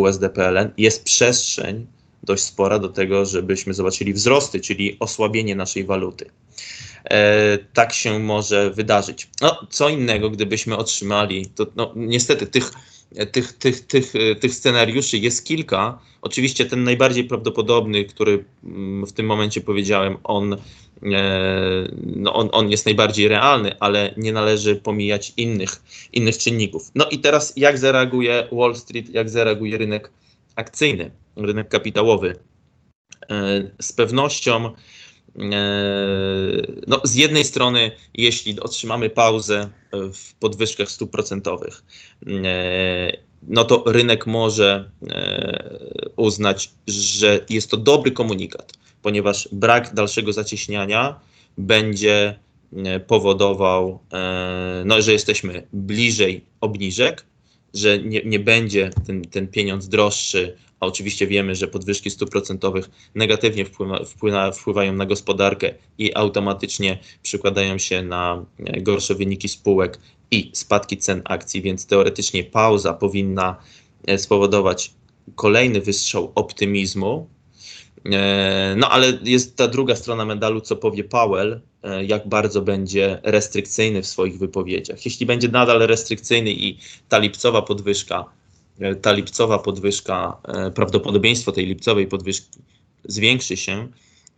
jest 0.78 1.04
przestrzeń 1.04 1.86
dość 2.22 2.42
spora 2.42 2.78
do 2.78 2.88
tego, 2.88 3.26
żebyśmy 3.26 3.74
zobaczyli 3.74 4.12
wzrosty, 4.12 4.60
czyli 4.60 4.96
osłabienie 5.00 5.56
naszej 5.56 5.84
waluty. 5.84 6.30
E, 7.10 7.58
tak 7.58 7.92
się 7.92 8.18
może 8.18 8.70
wydarzyć. 8.70 9.28
No, 9.40 9.66
co 9.70 9.88
innego, 9.88 10.30
gdybyśmy 10.30 10.76
otrzymali, 10.76 11.46
to 11.46 11.66
no, 11.76 11.92
niestety 11.96 12.46
tych, 12.46 12.70
tych, 13.32 13.52
tych, 13.52 13.80
tych, 13.80 14.12
tych 14.40 14.54
scenariuszy 14.54 15.18
jest 15.18 15.44
kilka. 15.44 15.98
Oczywiście 16.22 16.66
ten 16.66 16.84
najbardziej 16.84 17.24
prawdopodobny, 17.24 18.04
który 18.04 18.44
mm, 18.64 19.06
w 19.06 19.12
tym 19.12 19.26
momencie 19.26 19.60
powiedziałem, 19.60 20.16
on 20.24 20.56
E, 21.02 21.88
no 22.02 22.34
on, 22.34 22.48
on 22.52 22.70
jest 22.70 22.86
najbardziej 22.86 23.28
realny, 23.28 23.78
ale 23.80 24.14
nie 24.16 24.32
należy 24.32 24.76
pomijać 24.76 25.32
innych, 25.36 25.82
innych 26.12 26.38
czynników. 26.38 26.90
No 26.94 27.08
i 27.10 27.18
teraz 27.18 27.52
jak 27.56 27.78
zareaguje 27.78 28.48
Wall 28.52 28.76
Street, 28.76 29.10
jak 29.10 29.30
zareaguje 29.30 29.78
rynek 29.78 30.10
akcyjny, 30.56 31.10
rynek 31.36 31.68
kapitałowy? 31.68 32.36
E, 33.30 33.70
z 33.80 33.92
pewnością 33.92 34.74
no, 36.86 37.00
z 37.04 37.14
jednej 37.14 37.44
strony, 37.44 37.90
jeśli 38.14 38.60
otrzymamy 38.60 39.10
pauzę 39.10 39.68
w 39.92 40.34
podwyżkach 40.34 40.90
stóp 40.90 41.10
procentowych, 41.10 41.82
no 43.42 43.64
to 43.64 43.84
rynek 43.86 44.26
może 44.26 44.90
uznać, 46.16 46.70
że 46.86 47.40
jest 47.48 47.70
to 47.70 47.76
dobry 47.76 48.10
komunikat 48.10 48.72
ponieważ 49.06 49.48
brak 49.52 49.94
dalszego 49.94 50.32
zacieśniania 50.32 51.20
będzie 51.58 52.38
e, 52.76 53.00
powodował, 53.00 53.98
e, 54.12 54.82
no, 54.86 55.02
że 55.02 55.12
jesteśmy 55.12 55.66
bliżej 55.72 56.44
obniżek, 56.60 57.26
że 57.74 57.98
nie, 57.98 58.22
nie 58.24 58.40
będzie 58.40 58.90
ten, 59.06 59.22
ten 59.22 59.48
pieniądz 59.48 59.88
droższy, 59.88 60.56
a 60.80 60.86
oczywiście 60.86 61.26
wiemy, 61.26 61.54
że 61.54 61.68
podwyżki 61.68 62.10
stóp 62.10 62.30
procentowych 62.30 62.90
negatywnie 63.14 63.64
wpływa, 63.64 64.04
wpływa, 64.04 64.52
wpływają 64.52 64.92
na 64.92 65.06
gospodarkę 65.06 65.74
i 65.98 66.14
automatycznie 66.14 66.98
przykładają 67.22 67.78
się 67.78 68.02
na 68.02 68.46
e, 68.58 68.80
gorsze 68.80 69.14
wyniki 69.14 69.48
spółek 69.48 69.98
i 70.30 70.50
spadki 70.54 70.96
cen 70.96 71.22
akcji, 71.24 71.62
więc 71.62 71.86
teoretycznie 71.86 72.44
pauza 72.44 72.94
powinna 72.94 73.56
spowodować 74.16 74.94
kolejny 75.34 75.80
wystrzał 75.80 76.32
optymizmu, 76.34 77.28
E, 77.35 77.35
no 78.76 78.90
ale 78.90 79.18
jest 79.22 79.56
ta 79.56 79.68
druga 79.68 79.96
strona 79.96 80.24
medalu, 80.24 80.60
co 80.60 80.76
powie 80.76 81.04
Powell, 81.04 81.60
e, 81.82 82.04
jak 82.04 82.28
bardzo 82.28 82.62
będzie 82.62 83.20
restrykcyjny 83.22 84.02
w 84.02 84.06
swoich 84.06 84.38
wypowiedziach. 84.38 85.04
Jeśli 85.04 85.26
będzie 85.26 85.48
nadal 85.48 85.78
restrykcyjny 85.78 86.50
i 86.50 86.78
ta 87.08 87.18
lipcowa 87.18 87.62
podwyżka, 87.62 88.24
e, 88.80 88.94
ta 88.94 89.12
lipcowa 89.12 89.58
podwyżka, 89.58 90.36
prawdopodobieństwo 90.74 91.52
tej 91.52 91.66
lipcowej 91.66 92.06
podwyżki 92.06 92.58
zwiększy 93.04 93.56
się, 93.56 93.88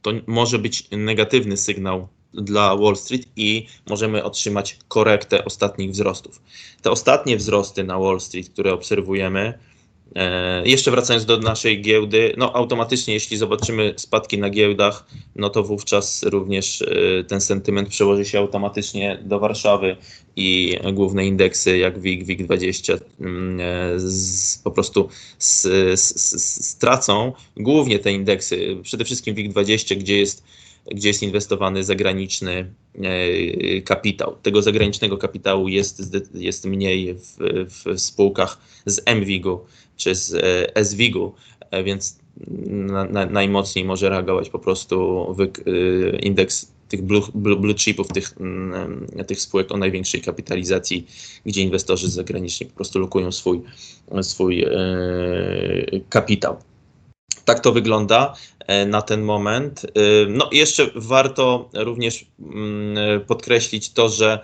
to 0.03 0.11
może 0.27 0.59
być 0.59 0.89
negatywny 0.91 1.57
sygnał 1.57 2.09
dla 2.35 2.77
Wall 2.77 2.97
Street 2.97 3.29
i 3.37 3.67
możemy 3.89 4.25
otrzymać 4.25 4.79
korektę 4.89 5.45
ostatnich 5.45 5.91
wzrostów. 5.91 6.43
Te 6.83 6.91
ostatnie 6.91 7.37
wzrosty 7.37 7.85
na 7.85 7.99
Wall 7.99 8.21
Street, 8.21 8.49
które 8.49 8.73
obserwujemy, 8.73 9.59
E, 9.68 9.68
jeszcze 10.65 10.91
wracając 10.91 11.25
do 11.25 11.39
naszej 11.39 11.83
giełdy, 11.83 12.35
no 12.37 12.53
automatycznie 12.53 13.15
jeśli 13.15 13.37
zobaczymy 13.37 13.95
spadki 13.97 14.39
na 14.39 14.51
giełdach, 14.51 15.07
no 15.37 15.51
to 15.51 15.63
wówczas 15.63 16.23
również 16.23 16.83
e, 16.83 17.25
ten 17.25 17.41
sentyment 17.41 17.89
przełoży 17.89 18.25
się 18.25 18.39
automatycznie 18.39 19.19
do 19.23 19.39
Warszawy 19.39 19.97
i 20.37 20.79
główne 20.93 21.27
indeksy 21.27 21.79
jak 21.79 21.99
WIG, 21.99 22.27
WIG20 22.27 22.99
mm, 23.21 23.61
e, 23.61 23.65
z, 24.01 24.59
po 24.59 24.71
prostu 24.71 25.09
stracą. 25.97 27.33
Głównie 27.57 27.99
te 27.99 28.13
indeksy, 28.13 28.77
przede 28.83 29.05
wszystkim 29.05 29.35
WIG20, 29.35 29.97
gdzie 29.97 30.19
jest 30.19 30.45
gdzie 30.91 31.09
jest 31.09 31.23
inwestowany 31.23 31.85
zagraniczny 31.85 32.73
kapitał. 33.85 34.37
Tego 34.43 34.63
zagranicznego 34.63 35.19
kapitału 35.19 35.69
jest, 35.69 36.17
jest 36.35 36.65
mniej 36.65 37.15
w, 37.15 37.37
w 37.69 38.01
spółkach 38.01 38.59
z 38.87 39.01
MWIG-u, 39.07 39.61
czy 39.97 40.15
z 40.15 40.35
e, 40.75 40.85
SWIG-u, 40.85 41.35
e, 41.71 41.85
więc 41.85 42.19
na, 42.67 43.05
na, 43.05 43.27
najmocniej 43.27 43.85
może 43.85 44.09
reagować 44.09 44.51
po 44.51 44.59
prostu 44.59 45.27
e, 45.67 46.19
indeks 46.19 46.73
tych 46.89 47.03
blue, 47.03 47.23
blue, 47.35 47.75
chipów, 47.75 48.09
tych, 48.09 48.35
mm, 48.41 49.07
tych 49.27 49.41
spółek 49.41 49.73
o 49.73 49.77
największej 49.77 50.21
kapitalizacji, 50.21 51.07
gdzie 51.47 51.63
inwestorzy 51.63 52.11
zagraniczni 52.11 52.67
po 52.67 52.75
prostu 52.75 52.99
lokują 52.99 53.33
swój, 53.33 53.61
swój 54.23 54.63
e, 54.63 54.71
kapitał. 56.09 56.57
Tak 57.49 57.61
to 57.61 57.73
wygląda 57.73 58.35
na 58.87 59.03
ten 59.03 59.23
moment. 59.23 59.87
No 60.29 60.49
i 60.53 60.57
jeszcze 60.59 60.91
warto 60.95 61.71
również 61.75 62.27
mm, 62.41 63.25
podkreślić 63.25 63.93
to, 63.93 64.09
że 64.09 64.39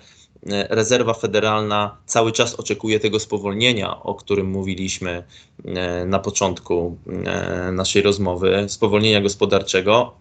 E, 0.52 0.66
rezerwa 0.70 1.14
Federalna 1.14 1.96
cały 2.06 2.32
czas 2.32 2.54
oczekuje 2.54 3.00
tego 3.00 3.20
spowolnienia, 3.20 4.02
o 4.02 4.14
którym 4.14 4.50
mówiliśmy 4.50 5.24
e, 5.64 6.04
na 6.04 6.18
początku 6.18 6.98
e, 7.26 7.72
naszej 7.72 8.02
rozmowy, 8.02 8.64
spowolnienia 8.68 9.20
gospodarczego, 9.20 10.14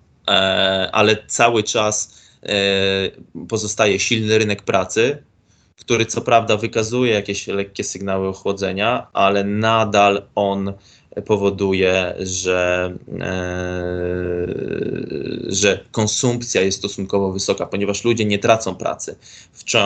ale 0.91 1.17
cały 1.27 1.63
czas 1.63 2.23
pozostaje 3.49 3.99
silny 3.99 4.37
rynek 4.37 4.61
pracy, 4.61 5.23
który 5.79 6.05
co 6.05 6.21
prawda 6.21 6.57
wykazuje 6.57 7.13
jakieś 7.13 7.47
lekkie 7.47 7.83
sygnały 7.83 8.27
ochłodzenia, 8.27 9.07
ale 9.13 9.43
nadal 9.43 10.21
on 10.35 10.73
powoduje, 11.21 12.15
że, 12.19 12.93
e, 13.19 14.47
że 15.47 15.85
konsumpcja 15.91 16.61
jest 16.61 16.77
stosunkowo 16.77 17.31
wysoka, 17.31 17.65
ponieważ 17.65 18.03
ludzie 18.03 18.25
nie 18.25 18.39
tracą 18.39 18.75
pracy. 18.75 19.15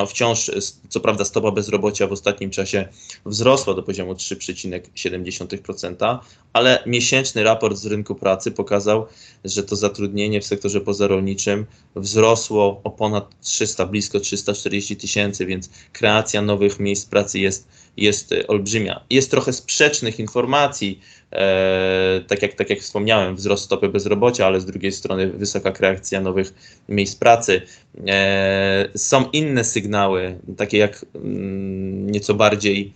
Wciąż, 0.07 0.51
co 0.89 0.99
prawda, 0.99 1.25
stopa 1.25 1.51
bezrobocia 1.51 2.07
w 2.07 2.11
ostatnim 2.11 2.49
czasie 2.49 2.87
wzrosła 3.25 3.73
do 3.73 3.83
poziomu 3.83 4.13
3,7%, 4.13 6.19
ale 6.53 6.83
miesięczny 6.85 7.43
raport 7.43 7.77
z 7.77 7.85
rynku 7.85 8.15
pracy 8.15 8.51
pokazał, 8.51 9.05
że 9.45 9.63
to 9.63 9.75
zatrudnienie 9.75 10.41
w 10.41 10.45
sektorze 10.45 10.81
pozarolniczym 10.81 11.65
wzrosło 11.95 12.81
o 12.83 12.91
ponad 12.91 13.41
300, 13.41 13.85
blisko 13.85 14.19
340 14.19 14.97
tysięcy, 14.97 15.45
więc 15.45 15.69
kreacja 15.93 16.41
nowych 16.41 16.79
miejsc 16.79 17.05
pracy 17.05 17.39
jest, 17.39 17.67
jest 17.97 18.35
olbrzymia. 18.47 19.03
Jest 19.09 19.31
trochę 19.31 19.53
sprzecznych 19.53 20.19
informacji, 20.19 20.99
e, 21.31 22.21
tak, 22.27 22.41
jak, 22.41 22.53
tak 22.53 22.69
jak 22.69 22.79
wspomniałem, 22.79 23.35
wzrost 23.35 23.63
stopy 23.63 23.89
bezrobocia, 23.89 24.45
ale 24.45 24.61
z 24.61 24.65
drugiej 24.65 24.91
strony 24.91 25.27
wysoka 25.27 25.71
kreacja 25.71 26.21
nowych 26.21 26.53
miejsc 26.89 27.15
pracy. 27.15 27.61
E, 28.07 28.89
są 28.95 29.29
inne 29.33 29.63
sygnały, 29.63 30.37
takie 30.57 30.77
jak 30.77 31.05
mm, 31.15 32.09
nieco 32.09 32.33
bardziej 32.33 32.93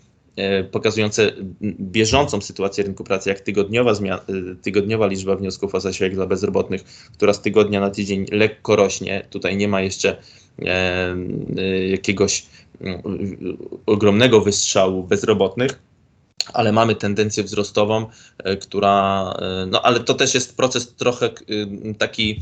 pokazujące 0.72 1.32
bieżącą 1.80 2.42
sytuację 2.42 2.84
rynku 2.84 3.04
pracy, 3.04 3.30
jak 3.30 3.40
tygodniowa, 3.40 3.94
tygodniowa 4.62 5.08
liczba 5.08 5.36
wniosków 5.36 5.76
o 5.76 5.80
zasiłek 5.80 6.16
dla 6.16 6.26
bezrobotnych, 6.26 6.84
która 7.14 7.34
z 7.34 7.42
tygodnia 7.42 7.80
na 7.80 7.90
tydzień 7.90 8.26
lekko 8.32 8.76
rośnie. 8.76 9.26
Tutaj 9.30 9.58
nie 9.58 9.68
ma 9.68 9.82
jeszcze 9.82 10.18
jakiegoś 11.90 12.46
ogromnego 13.86 14.42
wystrzału 14.42 15.04
bezrobotnych 15.04 15.80
ale 16.54 16.72
mamy 16.72 16.96
tendencję 16.96 17.44
wzrostową, 17.44 18.08
e, 18.38 18.58
która, 18.58 19.34
e, 19.40 19.66
no 19.66 19.82
ale 19.82 20.00
to 20.00 20.14
też 20.14 20.34
jest 20.34 20.58
proces 20.58 20.96
trochę 20.96 21.30
taki 21.98 22.42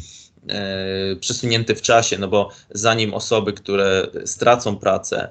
e, 0.50 1.16
przesunięty 1.16 1.76
w 1.76 1.82
czasie, 1.82 2.18
no 2.18 2.28
bo 2.28 2.50
zanim 2.72 3.14
osoby, 3.14 3.54
które 3.54 4.08
stracą 4.26 4.76
pracę, 4.76 5.30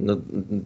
no, 0.00 0.16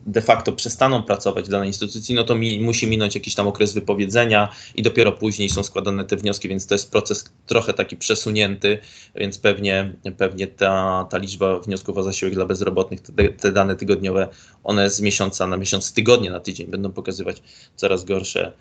de 0.06 0.22
facto 0.22 0.52
przestaną 0.52 1.02
pracować 1.02 1.46
w 1.46 1.48
danej 1.48 1.68
instytucji, 1.68 2.14
no 2.14 2.24
to 2.24 2.34
mi, 2.34 2.60
musi 2.60 2.86
minąć 2.86 3.14
jakiś 3.14 3.34
tam 3.34 3.48
okres 3.48 3.74
wypowiedzenia 3.74 4.48
i 4.74 4.82
dopiero 4.82 5.12
później 5.12 5.48
są 5.48 5.62
składane 5.62 6.04
te 6.04 6.16
wnioski, 6.16 6.48
więc 6.48 6.66
to 6.66 6.74
jest 6.74 6.90
proces 6.90 7.24
trochę 7.46 7.72
taki 7.72 7.96
przesunięty, 7.96 8.78
więc 9.14 9.38
pewnie, 9.38 9.94
pewnie 10.16 10.46
ta, 10.46 11.06
ta 11.10 11.18
liczba 11.18 11.60
wniosków 11.60 11.96
o 11.96 12.02
zasiłek 12.02 12.34
dla 12.34 12.46
bezrobotnych, 12.46 13.00
te, 13.00 13.28
te 13.28 13.52
dane 13.52 13.76
tygodniowe, 13.76 14.28
one 14.64 14.90
z 14.90 15.00
miesiąca 15.00 15.46
na 15.46 15.56
miesiąc, 15.56 15.84
z 15.84 15.92
tygodnia 15.92 16.30
na 16.30 16.40
tydzień 16.40 16.66
będą 16.66 16.92
pokazywać 16.92 17.42
coraz 17.76 18.04
gorsze 18.04 18.52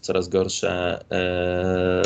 coraz 0.00 0.28
gorsze 0.28 1.04
e, 1.10 2.02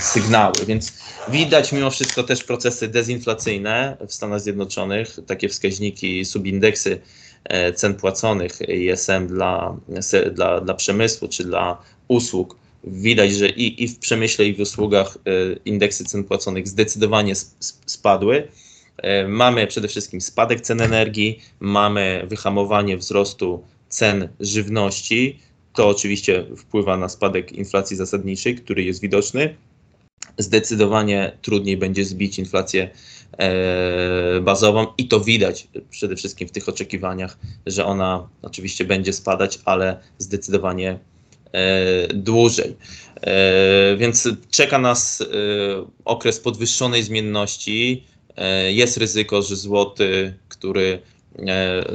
sygnały. 0.00 0.54
Więc 0.66 0.92
widać 1.28 1.72
mimo 1.72 1.90
wszystko 1.90 2.22
też 2.22 2.44
procesy 2.44 2.88
dezinflacyjne 2.88 3.96
w 4.08 4.14
Stanach 4.14 4.40
Zjednoczonych, 4.40 5.16
takie 5.26 5.48
wskaźniki, 5.48 6.24
subindeksy 6.24 7.00
e, 7.44 7.72
cen 7.72 7.94
płaconych 7.94 8.58
ISM 8.68 9.26
dla, 9.26 9.76
dla, 10.32 10.60
dla 10.60 10.74
przemysłu 10.74 11.28
czy 11.28 11.44
dla 11.44 11.82
usług. 12.08 12.56
Widać, 12.84 13.34
że 13.34 13.48
i, 13.48 13.84
i 13.84 13.88
w 13.88 13.98
przemyśle, 13.98 14.44
i 14.44 14.54
w 14.54 14.60
usługach 14.60 15.16
e, 15.16 15.30
indeksy 15.64 16.04
cen 16.04 16.24
płaconych 16.24 16.68
zdecydowanie 16.68 17.34
spadły. 17.86 18.48
E, 18.96 19.28
mamy 19.28 19.66
przede 19.66 19.88
wszystkim 19.88 20.20
spadek 20.20 20.60
cen 20.60 20.80
energii, 20.80 21.40
mamy 21.60 22.26
wyhamowanie 22.28 22.96
wzrostu 22.96 23.62
cen 23.88 24.28
żywności, 24.40 25.38
to 25.74 25.88
oczywiście 25.88 26.46
wpływa 26.56 26.96
na 26.96 27.08
spadek 27.08 27.52
inflacji 27.52 27.96
zasadniczej, 27.96 28.56
który 28.56 28.82
jest 28.82 29.00
widoczny. 29.00 29.54
Zdecydowanie 30.38 31.32
trudniej 31.42 31.76
będzie 31.76 32.04
zbić 32.04 32.38
inflację 32.38 32.90
e, 33.38 34.40
bazową 34.40 34.86
i 34.98 35.08
to 35.08 35.20
widać 35.20 35.68
przede 35.90 36.16
wszystkim 36.16 36.48
w 36.48 36.52
tych 36.52 36.68
oczekiwaniach, 36.68 37.38
że 37.66 37.84
ona 37.86 38.28
oczywiście 38.42 38.84
będzie 38.84 39.12
spadać, 39.12 39.58
ale 39.64 40.00
zdecydowanie 40.18 40.98
e, 41.52 42.08
dłużej. 42.14 42.76
E, 43.20 43.96
więc 43.96 44.28
czeka 44.50 44.78
nas 44.78 45.24
okres 46.04 46.40
podwyższonej 46.40 47.02
zmienności. 47.02 48.04
Jest 48.68 48.96
ryzyko, 48.96 49.42
że 49.42 49.56
złoty, 49.56 50.34
który 50.48 51.02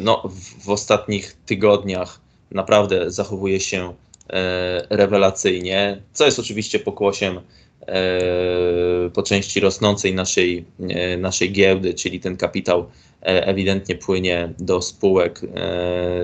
no, 0.01 0.23
w, 0.29 0.65
w 0.65 0.69
ostatnich 0.69 1.35
tygodniach 1.45 2.19
naprawdę 2.51 3.11
zachowuje 3.11 3.59
się 3.59 3.93
e, 4.29 4.87
rewelacyjnie, 4.89 6.01
co 6.13 6.25
jest 6.25 6.39
oczywiście 6.39 6.79
pokłosiem 6.79 7.39
e, 7.87 9.09
po 9.13 9.23
części 9.23 9.59
rosnącej 9.59 10.13
naszej, 10.13 10.65
e, 10.89 11.17
naszej 11.17 11.51
giełdy, 11.51 11.93
czyli 11.93 12.19
ten 12.19 12.37
kapitał 12.37 12.85
ewidentnie 13.21 13.95
płynie 13.95 14.53
do 14.59 14.81
spółek. 14.81 15.41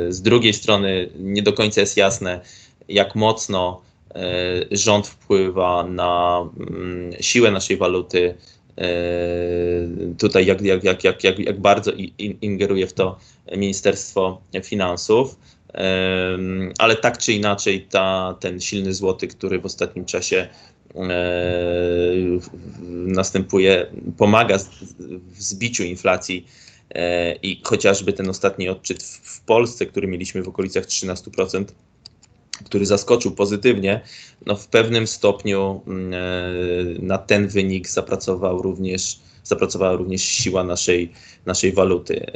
Z 0.10 0.22
drugiej 0.22 0.54
strony 0.54 1.10
nie 1.20 1.42
do 1.42 1.54
końca 1.54 1.82
jest 1.82 1.98
jasne, 1.98 2.42
jak 2.88 3.16
mocno 3.16 3.82
rząd 4.72 5.08
wpływa 5.08 5.84
na 5.84 6.46
mm, 6.60 7.14
siłę 7.20 7.52
naszej 7.52 7.78
waluty. 7.78 8.36
Tutaj 10.18 10.46
jak, 10.46 10.62
jak, 10.62 10.84
jak, 10.84 11.24
jak, 11.24 11.40
jak 11.40 11.60
bardzo 11.60 11.92
ingeruje 12.42 12.88
w 12.88 12.94
to 12.94 13.18
Ministerstwo 13.58 14.42
Finansów 14.64 15.36
ale 16.78 16.96
tak 16.96 17.18
czy 17.18 17.34
inaczej 17.34 17.82
ta, 17.82 18.38
ten 18.40 18.62
silny 18.62 18.94
złoty, 18.94 19.28
który 19.28 19.60
w 19.60 19.66
ostatnim 19.66 20.06
czasie 20.06 20.48
e, 20.96 21.08
następuje, 22.90 23.86
pomaga 24.18 24.58
w 25.36 25.42
zbiciu 25.42 25.84
inflacji 25.84 26.48
e, 26.90 27.36
i 27.36 27.62
chociażby 27.64 28.14
ten 28.14 28.30
ostatni 28.30 28.70
odczyt 28.70 29.04
w 29.04 29.42
Polsce, 29.42 29.86
który 29.86 30.08
mieliśmy 30.08 30.44
w 30.44 30.48
okolicach 30.48 30.86
13%, 30.86 31.66
który 32.66 32.86
zaskoczył 32.86 33.32
pozytywnie, 33.32 34.02
no 34.46 34.56
w 34.56 34.68
pewnym 34.68 35.08
stopniu 35.08 35.82
mm, 35.88 36.14
e, 36.14 36.18
na 37.00 37.18
ten 37.18 37.48
wynik 37.48 37.90
zapracował 37.90 38.62
również, 38.62 39.20
zapracowała 39.44 39.94
również 39.94 40.24
siła 40.24 40.64
naszej, 40.64 41.12
naszej 41.46 41.74
waluty. 41.74 42.32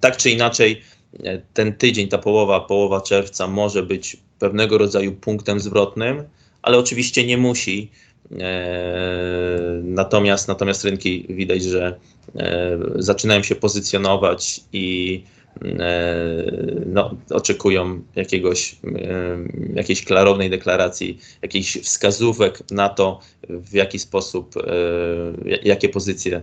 Tak 0.00 0.16
czy 0.16 0.30
inaczej, 0.30 0.82
ten 1.54 1.72
tydzień, 1.72 2.08
ta 2.08 2.18
połowa, 2.18 2.60
połowa 2.60 3.00
czerwca 3.00 3.46
może 3.46 3.82
być 3.82 4.16
pewnego 4.38 4.78
rodzaju 4.78 5.12
punktem 5.12 5.60
zwrotnym, 5.60 6.22
ale 6.62 6.78
oczywiście 6.78 7.26
nie 7.26 7.38
musi. 7.38 7.90
E, 8.40 9.80
natomiast, 9.82 10.48
natomiast 10.48 10.84
rynki 10.84 11.26
widać, 11.28 11.62
że 11.62 11.98
e, 12.36 12.78
zaczynają 12.94 13.42
się 13.42 13.54
pozycjonować 13.54 14.60
i 14.72 15.22
e, 15.64 16.14
no, 16.86 17.16
oczekują 17.30 18.02
jakiegoś, 18.16 18.76
jakiejś 19.74 20.04
klarownej 20.04 20.50
deklaracji, 20.50 21.18
jakichś 21.42 21.78
wskazówek 21.78 22.70
na 22.70 22.88
to, 22.88 23.20
w 23.48 23.74
jaki 23.74 23.98
sposób, 23.98 24.54
jakie 25.62 25.88
pozycje 25.88 26.42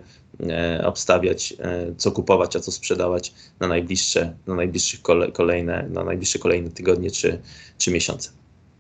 obstawiać, 0.84 1.54
co 1.98 2.12
kupować, 2.12 2.56
a 2.56 2.60
co 2.60 2.72
sprzedawać 2.72 3.34
na 3.60 3.68
najbliższe, 3.68 4.34
na 4.48 4.56
najbliższych 4.56 5.02
kolejne, 5.34 5.90
na 5.90 6.04
najbliższe 6.04 6.40
kolejne 6.40 6.70
tygodnie 6.70 7.12
czy, 7.12 7.40
czy 7.78 7.92
miesiące. 7.92 8.30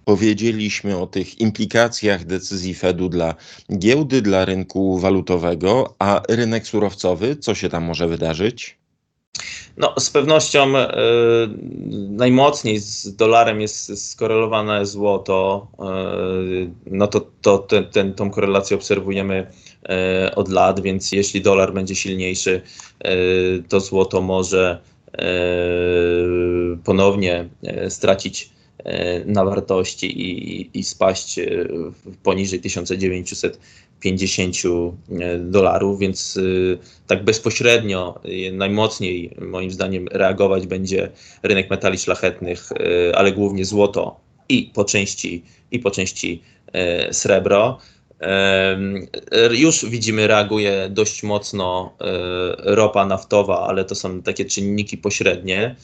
Powiedzieliśmy 0.05 0.97
o 0.97 1.07
tych 1.07 1.39
implikacjach 1.39 2.25
decyzji 2.25 2.73
Fedu 2.73 3.09
dla 3.09 3.35
giełdy, 3.77 4.21
dla 4.21 4.45
rynku 4.45 4.99
walutowego, 4.99 5.95
a 5.99 6.21
rynek 6.29 6.67
surowcowy, 6.67 7.35
co 7.35 7.55
się 7.55 7.69
tam 7.69 7.83
może 7.83 8.07
wydarzyć? 8.07 8.77
No, 9.77 9.93
z 9.99 10.09
pewnością 10.09 10.77
y, 10.77 10.83
najmocniej 12.09 12.79
z 12.79 13.15
dolarem 13.15 13.61
jest 13.61 14.09
skorelowane 14.09 14.85
złoto. 14.85 15.67
Y, 16.61 16.69
no 16.85 17.07
to, 17.07 17.27
to 17.41 17.57
ten, 17.57 17.85
ten, 17.85 18.13
tą 18.13 18.31
korelację 18.31 18.77
obserwujemy 18.77 19.47
y, 20.27 20.35
od 20.35 20.49
lat, 20.49 20.79
więc 20.79 21.11
jeśli 21.11 21.41
dolar 21.41 21.73
będzie 21.73 21.95
silniejszy, 21.95 22.61
to 23.69 23.79
złoto 23.79 24.21
może 24.21 24.79
ponownie 26.83 27.49
stracić 27.89 28.49
na 29.25 29.45
wartości 29.45 30.21
i, 30.21 30.79
i 30.79 30.83
spaść 30.83 31.39
poniżej 32.23 32.61
1900 32.61 33.59
50 34.03 34.55
e, 34.65 35.37
dolarów, 35.39 35.99
więc 35.99 36.37
e, 36.37 36.41
tak 37.07 37.23
bezpośrednio, 37.23 38.19
e, 38.23 38.51
najmocniej 38.51 39.35
moim 39.41 39.71
zdaniem 39.71 40.07
reagować 40.11 40.67
będzie 40.67 41.11
rynek 41.43 41.69
metali 41.69 41.97
szlachetnych, 41.97 42.69
ale 43.15 43.31
głównie 43.31 43.65
złoto 43.65 44.19
i 44.49 44.71
po 44.73 44.85
części, 44.85 45.43
i 45.71 45.79
po 45.79 45.91
części 45.91 46.41
srebro. 47.11 47.77
Już 49.51 49.85
widzimy, 49.85 50.27
reaguje 50.27 50.87
dość 50.89 51.23
mocno 51.23 51.93
ropa 52.57 53.05
naftowa, 53.05 53.67
ale 53.67 53.85
to 53.85 53.95
są 53.95 54.21
takie 54.21 54.45
czynniki 54.45 54.97
pośrednie. 54.97 55.75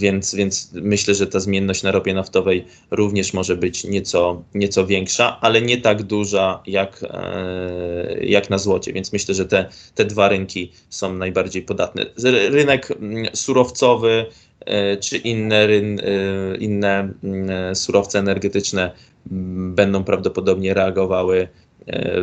Więc, 0.00 0.34
więc 0.34 0.70
myślę, 0.72 1.14
że 1.14 1.26
ta 1.26 1.40
zmienność 1.40 1.82
na 1.82 1.92
ropie 1.92 2.14
naftowej 2.14 2.64
również 2.90 3.32
może 3.32 3.56
być 3.56 3.84
nieco, 3.84 4.42
nieco 4.54 4.86
większa, 4.86 5.40
ale 5.40 5.62
nie 5.62 5.78
tak 5.78 6.02
duża 6.02 6.62
jak, 6.66 7.04
e, 7.10 8.24
jak 8.24 8.50
na 8.50 8.58
złocie. 8.58 8.92
Więc 8.92 9.12
myślę, 9.12 9.34
że 9.34 9.46
te, 9.46 9.68
te 9.94 10.04
dwa 10.04 10.28
rynki 10.28 10.72
są 10.90 11.14
najbardziej 11.14 11.62
podatne. 11.62 12.06
Rynek 12.50 12.90
mm, 12.90 13.26
surowcowy 13.34 14.26
e, 14.60 14.96
czy 14.96 15.16
inne, 15.16 15.56
e, 15.56 16.56
inne 16.58 17.12
mm, 17.24 17.76
surowce 17.76 18.18
energetyczne 18.18 18.92
mm, 19.32 19.74
będą 19.74 20.04
prawdopodobnie 20.04 20.74
reagowały 20.74 21.48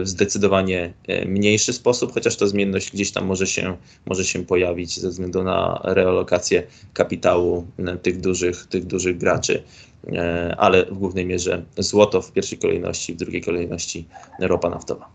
w 0.03 0.07
zdecydowanie 0.07 0.93
e, 1.07 1.25
mniejszy 1.25 1.73
sposób, 1.73 2.13
chociaż 2.13 2.35
ta 2.35 2.47
zmienność 2.47 2.91
gdzieś 2.91 3.11
tam 3.11 3.25
może 3.25 3.47
się, 3.47 3.77
może 4.05 4.25
się 4.25 4.45
pojawić 4.45 4.99
ze 4.99 5.09
względu 5.09 5.43
na 5.43 5.81
realokację 5.83 6.63
kapitału 6.93 7.67
e, 7.79 7.97
tych 7.97 8.21
dużych, 8.21 8.67
tych 8.67 8.85
dużych 8.85 9.17
graczy, 9.17 9.63
ale 10.57 10.85
w 10.85 10.97
głównej 10.97 11.25
mierze 11.25 11.65
złoto 11.77 12.21
w 12.21 12.31
pierwszej 12.31 12.57
kolejności, 12.57 13.13
w 13.13 13.17
drugiej 13.17 13.41
kolejności 13.41 14.07
ropa 14.39 14.69
naftowa. 14.69 15.09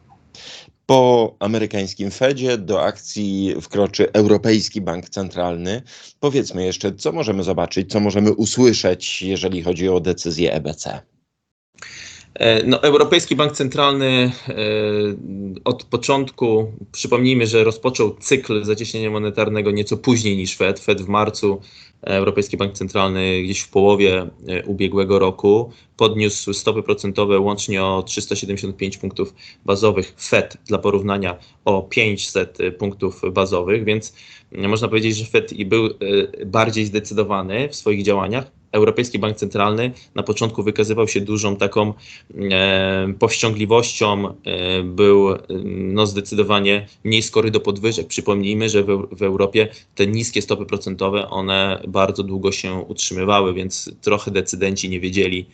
Po 0.87 1.35
amerykańskim 1.39 2.11
Fedzie 2.11 2.59
do 2.59 2.83
akcji 2.83 3.55
wkroczy 3.63 4.13
Europejski 4.13 4.81
Bank 4.81 5.09
Centralny. 5.09 5.83
Powiedzmy 6.21 6.65
jeszcze, 6.65 6.93
co 6.93 7.13
możemy 7.13 7.43
zobaczyć, 7.43 7.91
co 7.91 8.01
możemy 8.01 8.33
usłyszeć, 8.33 9.23
jeżeli 9.23 9.63
chodzi 9.63 9.89
o 9.89 10.01
decyzję 10.01 10.53
EBC. 10.53 11.03
E, 12.39 12.63
no, 12.67 12.83
Europejski 12.83 13.37
Bank 13.37 13.53
Centralny 13.53 14.33
e, 14.49 14.55
od 15.65 15.85
początku, 15.85 16.73
przypomnijmy, 16.93 17.47
że 17.47 17.65
rozpoczął 17.65 18.17
cykl 18.21 18.65
zacieśnienia 18.65 19.11
monetarnego 19.11 19.71
nieco 19.71 19.97
później 19.97 20.37
niż 20.37 20.57
Fed. 20.57 20.81
Fed 20.81 21.03
w 21.03 21.09
marcu, 21.09 21.61
Europejski 22.03 22.57
Bank 22.57 22.73
Centralny 22.73 23.43
gdzieś 23.43 23.61
w 23.61 23.69
połowie 23.69 24.27
e, 24.49 24.65
ubiegłego 24.65 25.19
roku 25.19 25.73
podniósł 25.97 26.53
stopy 26.53 26.83
procentowe 26.83 27.41
łącznie 27.41 27.85
o 27.85 28.03
375 28.03 28.97
punktów 28.97 29.35
bazowych. 29.65 30.15
Fed 30.19 30.57
dla 30.67 30.79
porównania 30.79 31.39
o 31.65 31.83
500 31.83 32.59
punktów 32.79 33.23
bazowych, 33.33 33.85
więc 33.85 34.15
można 34.53 34.89
powiedzieć, 34.89 35.17
że 35.17 35.25
Fed 35.25 35.55
był 35.67 35.89
bardziej 36.47 36.87
zdecydowany 36.87 37.69
w 37.69 37.77
swoich 37.77 38.03
działaniach 38.03 38.56
Europejski 38.77 39.19
Bank 39.19 39.37
Centralny 39.37 39.93
na 40.15 40.23
początku 40.23 40.63
wykazywał 40.63 41.09
się 41.09 41.21
dużą 41.21 41.57
taką 41.57 41.95
e, 42.51 43.13
powściągliwością, 43.19 44.29
e, 44.29 44.83
był 44.83 45.29
no, 45.65 46.07
zdecydowanie 46.07 46.87
mniej 47.05 47.23
skory 47.23 47.51
do 47.51 47.61
podwyżek. 47.61 48.07
Przypomnijmy, 48.07 48.69
że 48.69 48.83
w, 48.83 49.09
w 49.13 49.23
Europie 49.23 49.69
te 49.95 50.07
niskie 50.07 50.43
stopy 50.43 50.67
procentowe, 50.67 51.29
one 51.29 51.83
bardzo 51.89 52.23
długo 52.23 52.53
się 52.53 52.75
utrzymywały, 52.75 53.55
więc 53.55 53.91
trochę 54.01 54.31
decydenci 54.31 54.89
nie 54.89 55.01
wiedzieli, 55.01 55.47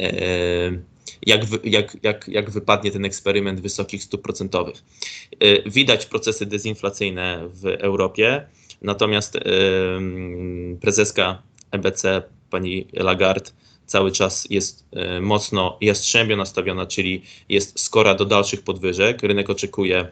e, 0.00 0.96
jak, 1.26 1.40
jak, 1.64 1.96
jak, 2.02 2.28
jak 2.28 2.50
wypadnie 2.50 2.90
ten 2.90 3.04
eksperyment 3.04 3.60
wysokich 3.60 4.02
stóp 4.02 4.22
procentowych. 4.22 4.84
E, 5.40 5.70
widać 5.70 6.06
procesy 6.06 6.46
dezinflacyjne 6.46 7.48
w 7.48 7.66
Europie, 7.66 8.46
natomiast 8.82 9.36
e, 9.36 9.40
prezeska 10.80 11.42
EBC 11.70 12.22
pani 12.50 12.86
Lagarde 12.92 13.50
cały 13.86 14.12
czas 14.12 14.46
jest 14.50 14.84
e, 14.92 15.20
mocno 15.20 15.78
jastrzębio 15.80 16.36
nastawiona, 16.36 16.86
czyli 16.86 17.22
jest 17.48 17.80
skora 17.80 18.14
do 18.14 18.24
dalszych 18.24 18.62
podwyżek. 18.62 19.22
Rynek 19.22 19.50
oczekuje, 19.50 20.08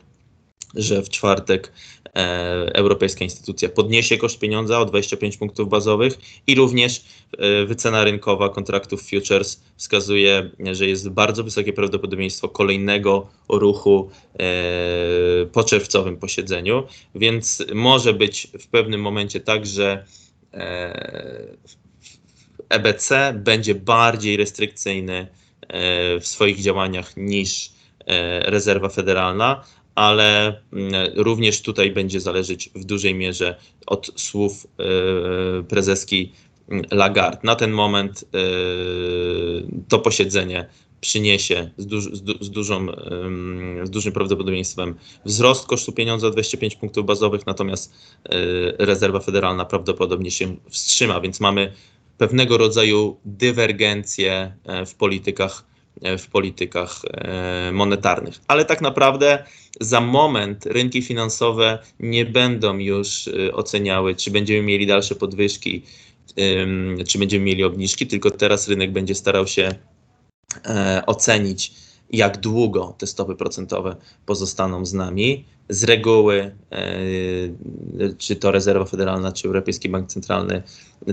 że 0.74 1.02
w 1.02 1.08
czwartek 1.08 1.72
e, 2.04 2.70
Europejska 2.74 3.24
instytucja 3.24 3.68
podniesie 3.68 4.18
koszt 4.18 4.38
pieniądza 4.38 4.80
o 4.80 4.84
25 4.84 5.36
punktów 5.36 5.68
bazowych 5.68 6.18
i 6.46 6.54
również 6.54 7.04
e, 7.38 7.64
wycena 7.64 8.04
rynkowa 8.04 8.48
kontraktów 8.48 9.02
futures 9.10 9.62
wskazuje, 9.76 10.50
że 10.72 10.86
jest 10.86 11.08
bardzo 11.08 11.44
wysokie 11.44 11.72
prawdopodobieństwo 11.72 12.48
kolejnego 12.48 13.26
ruchu 13.48 14.10
e, 14.38 15.46
po 15.52 15.64
czerwcowym 15.64 16.16
posiedzeniu, 16.16 16.82
więc 17.14 17.64
może 17.74 18.12
być 18.12 18.48
w 18.60 18.66
pewnym 18.66 19.00
momencie 19.00 19.40
tak, 19.40 19.66
że 19.66 20.04
e, 20.52 21.56
EBC 22.68 23.10
będzie 23.34 23.74
bardziej 23.74 24.36
restrykcyjny 24.36 25.26
e, 25.60 26.20
w 26.20 26.26
swoich 26.26 26.60
działaniach 26.60 27.16
niż 27.16 27.70
e, 28.06 28.40
rezerwa 28.50 28.88
federalna, 28.88 29.64
ale 29.94 30.60
mm, 30.72 30.92
również 31.16 31.62
tutaj 31.62 31.90
będzie 31.90 32.20
zależeć 32.20 32.70
w 32.74 32.84
dużej 32.84 33.14
mierze 33.14 33.56
od 33.86 34.10
słów 34.16 34.66
e, 34.78 35.62
prezeski 35.62 36.32
Lagarde. 36.90 37.38
Na 37.42 37.56
ten 37.56 37.70
moment 37.70 38.24
to 39.88 39.98
posiedzenie 39.98 40.66
przyniesie 41.00 41.70
z, 41.76 41.86
duż, 41.86 42.04
z, 42.40 42.50
dużą, 42.50 42.86
z 43.82 43.90
dużym 43.90 44.12
prawdopodobieństwem 44.12 44.94
wzrost 45.24 45.66
kosztu 45.66 45.92
pieniądza 45.92 46.26
o 46.26 46.30
25 46.30 46.76
punktów 46.76 47.06
bazowych, 47.06 47.46
natomiast 47.46 47.94
rezerwa 48.78 49.20
federalna 49.20 49.64
prawdopodobnie 49.64 50.30
się 50.30 50.56
wstrzyma, 50.70 51.20
więc 51.20 51.40
mamy 51.40 51.72
pewnego 52.18 52.58
rodzaju 52.58 53.16
dywergencje 53.24 54.54
e, 54.64 54.86
w 54.86 54.94
politykach, 54.94 55.64
e, 56.02 56.18
w 56.18 56.26
politykach 56.26 57.00
e, 57.04 57.72
monetarnych. 57.72 58.40
Ale 58.48 58.64
tak 58.64 58.80
naprawdę 58.80 59.44
za 59.80 60.00
moment 60.00 60.66
rynki 60.66 61.02
finansowe 61.02 61.78
nie 62.00 62.24
będą 62.24 62.78
już 62.78 63.30
oceniały, 63.52 64.14
czy 64.14 64.30
będziemy 64.30 64.62
mieli 64.62 64.86
dalsze 64.86 65.14
podwyżki, 65.14 65.82
czy 67.08 67.18
będziemy 67.18 67.44
mieli 67.44 67.64
obniżki, 67.64 68.06
tylko 68.06 68.30
teraz 68.30 68.68
rynek 68.68 68.92
będzie 68.92 69.14
starał 69.14 69.46
się 69.46 69.74
ocenić, 71.06 71.72
jak 72.12 72.40
długo 72.40 72.94
te 72.98 73.06
stopy 73.06 73.34
procentowe 73.34 73.96
pozostaną 74.26 74.86
z 74.86 74.92
nami. 74.92 75.44
Z 75.68 75.84
reguły, 75.84 76.54
czy 78.18 78.36
to 78.36 78.50
rezerwa 78.50 78.84
federalna, 78.84 79.32
czy 79.32 79.48
Europejski 79.48 79.88
Bank 79.88 80.08
Centralny 80.08 80.62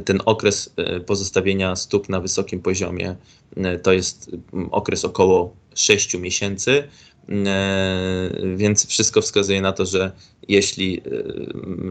ten 0.05 0.19
okres 0.25 0.73
e, 0.77 0.99
pozostawienia 0.99 1.75
stóp 1.75 2.09
na 2.09 2.19
wysokim 2.19 2.61
poziomie 2.61 3.15
e, 3.57 3.79
to 3.79 3.93
jest 3.93 4.31
okres 4.71 5.05
około 5.05 5.55
6 5.75 6.17
miesięcy. 6.17 6.83
E, 7.29 8.31
więc 8.55 8.87
wszystko 8.87 9.21
wskazuje 9.21 9.61
na 9.61 9.71
to, 9.71 9.85
że 9.85 10.11
jeśli 10.47 11.01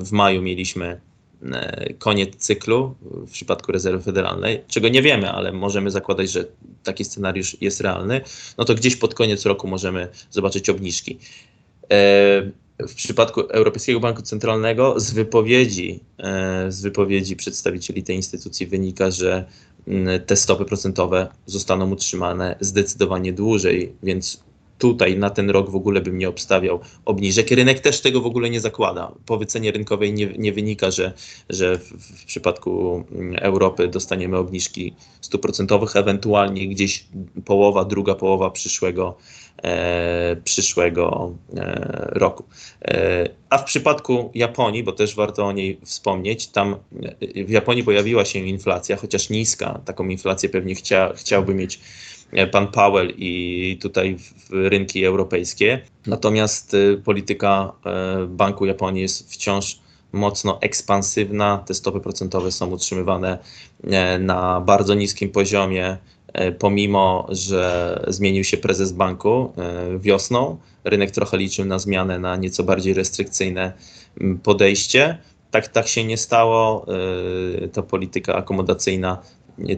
w 0.01 0.13
maju 0.13 0.43
mieliśmy 0.43 1.01
koniec 1.99 2.37
cyklu 2.37 2.95
w 3.03 3.31
przypadku 3.31 3.73
rezerwy 3.73 4.03
federalnej, 4.03 4.63
czego 4.69 4.89
nie 4.89 5.03
wiemy, 5.03 5.31
ale 5.31 5.53
możemy 5.53 5.91
zakładać, 5.91 6.31
że 6.31 6.45
taki 6.83 7.05
scenariusz 7.05 7.57
jest 7.61 7.81
realny, 7.81 8.21
no 8.59 8.65
to 8.65 8.75
gdzieś 8.75 8.97
pod 8.97 9.15
koniec 9.15 9.47
roku 9.47 9.69
możemy 9.69 10.09
zobaczyć 10.31 10.69
obniżki. 10.69 11.19
W 12.89 12.95
przypadku 12.95 13.41
Europejskiego 13.41 14.01
Banku 14.01 14.23
Centralnego 14.23 15.01
z 15.01 15.13
wypowiedzi, 15.13 16.01
e, 16.19 16.73
z 16.73 16.81
wypowiedzi 16.81 17.37
przedstawicieli 17.37 18.03
tej 18.03 18.17
instytucji 18.17 18.67
wynika, 18.67 19.11
że 19.11 19.45
mm, 19.89 20.21
te 20.21 20.37
stopy 20.37 20.65
procentowe 20.65 21.29
zostaną 21.47 21.91
utrzymane 21.91 22.57
zdecydowanie 22.61 23.33
dłużej, 23.33 23.93
więc 24.03 24.43
tutaj 24.81 25.19
na 25.19 25.31
ten 25.31 25.51
rok 25.51 25.71
w 25.71 25.77
ogóle 25.77 26.01
bym 26.01 26.19
nie 26.19 26.29
obstawiał 26.29 26.81
obniżek. 27.05 27.51
Rynek 27.51 27.81
też 27.81 28.01
tego 28.01 28.21
w 28.21 28.27
ogóle 28.27 28.51
nie 28.51 28.61
zakłada. 28.61 29.13
Po 29.27 29.39
wycenie 29.39 29.73
rynkowej 29.73 30.13
nie, 30.13 30.27
nie 30.27 30.53
wynika, 30.53 30.91
że, 30.91 31.13
że 31.49 31.79
w, 31.79 32.25
przypadku 32.25 33.05
mm, 33.13 33.37
Europy 33.43 33.89
dostaniemy 33.89 34.37
obniżki 34.37 34.95
stóp 35.21 35.43
procentowych, 35.43 35.97
ewentualnie 35.97 36.69
gdzieś 36.69 37.05
połowa, 37.45 37.85
druga 37.85 38.15
połowa 38.15 38.51
przyszłego 38.51 39.17
E, 39.63 40.37
przyszłego 40.45 41.35
e, 41.57 42.09
roku. 42.13 42.45
E, 42.83 43.29
a 43.51 43.59
w 43.59 43.65
przypadku 43.65 44.31
Japonii, 44.35 44.83
bo 44.83 44.93
też 44.93 45.15
warto 45.15 45.47
o 45.47 45.53
niej 45.53 45.81
wspomnieć, 45.85 46.47
tam 46.47 46.77
w 47.47 47.51
Japonii 47.51 47.85
pojawiła 47.85 48.25
się 48.25 48.39
inflacja, 48.39 48.97
chociaż 48.97 49.31
niska, 49.31 49.81
taką 49.85 50.09
inflację 50.09 50.49
pewnie 50.49 50.75
chcia, 50.75 51.13
chciałby 51.17 51.55
mieć 51.55 51.81
pan 52.53 52.69
Powell 52.69 53.13
i 53.17 53.79
tutaj 53.83 54.17
rynki 54.51 55.05
europejskie. 55.05 55.81
Natomiast 56.07 56.77
polityka 57.05 57.73
Banku 58.29 58.67
Japonii 58.67 59.03
jest 59.03 59.33
wciąż 59.33 59.81
mocno 60.13 60.59
ekspansywna. 60.61 61.65
Te 61.67 61.75
stopy 61.75 62.01
procentowe 62.01 62.53
są 62.53 62.71
utrzymywane 62.71 63.39
na 64.19 64.61
bardzo 64.61 64.95
niskim 64.95 65.31
poziomie. 65.31 65.99
E, 66.33 66.53
pomimo 66.53 67.27
że 67.29 68.05
zmienił 68.09 68.45
się 68.45 68.57
prezes 68.57 68.93
banku 68.93 69.53
e, 69.57 69.99
wiosną, 69.99 70.59
rynek 70.85 71.11
trochę 71.11 71.37
liczył 71.37 71.65
na 71.65 71.79
zmianę 71.79 72.19
na 72.19 72.37
nieco 72.37 72.63
bardziej 72.65 72.95
restrykcyjne 72.95 73.73
podejście. 74.43 75.19
Tak, 75.51 75.69
tak 75.69 75.89
się 75.89 76.05
nie 76.05 76.17
stało. 76.17 76.87
E, 77.65 77.69
ta 77.69 77.83
polityka 77.83 78.35
akomodacyjna 78.35 79.23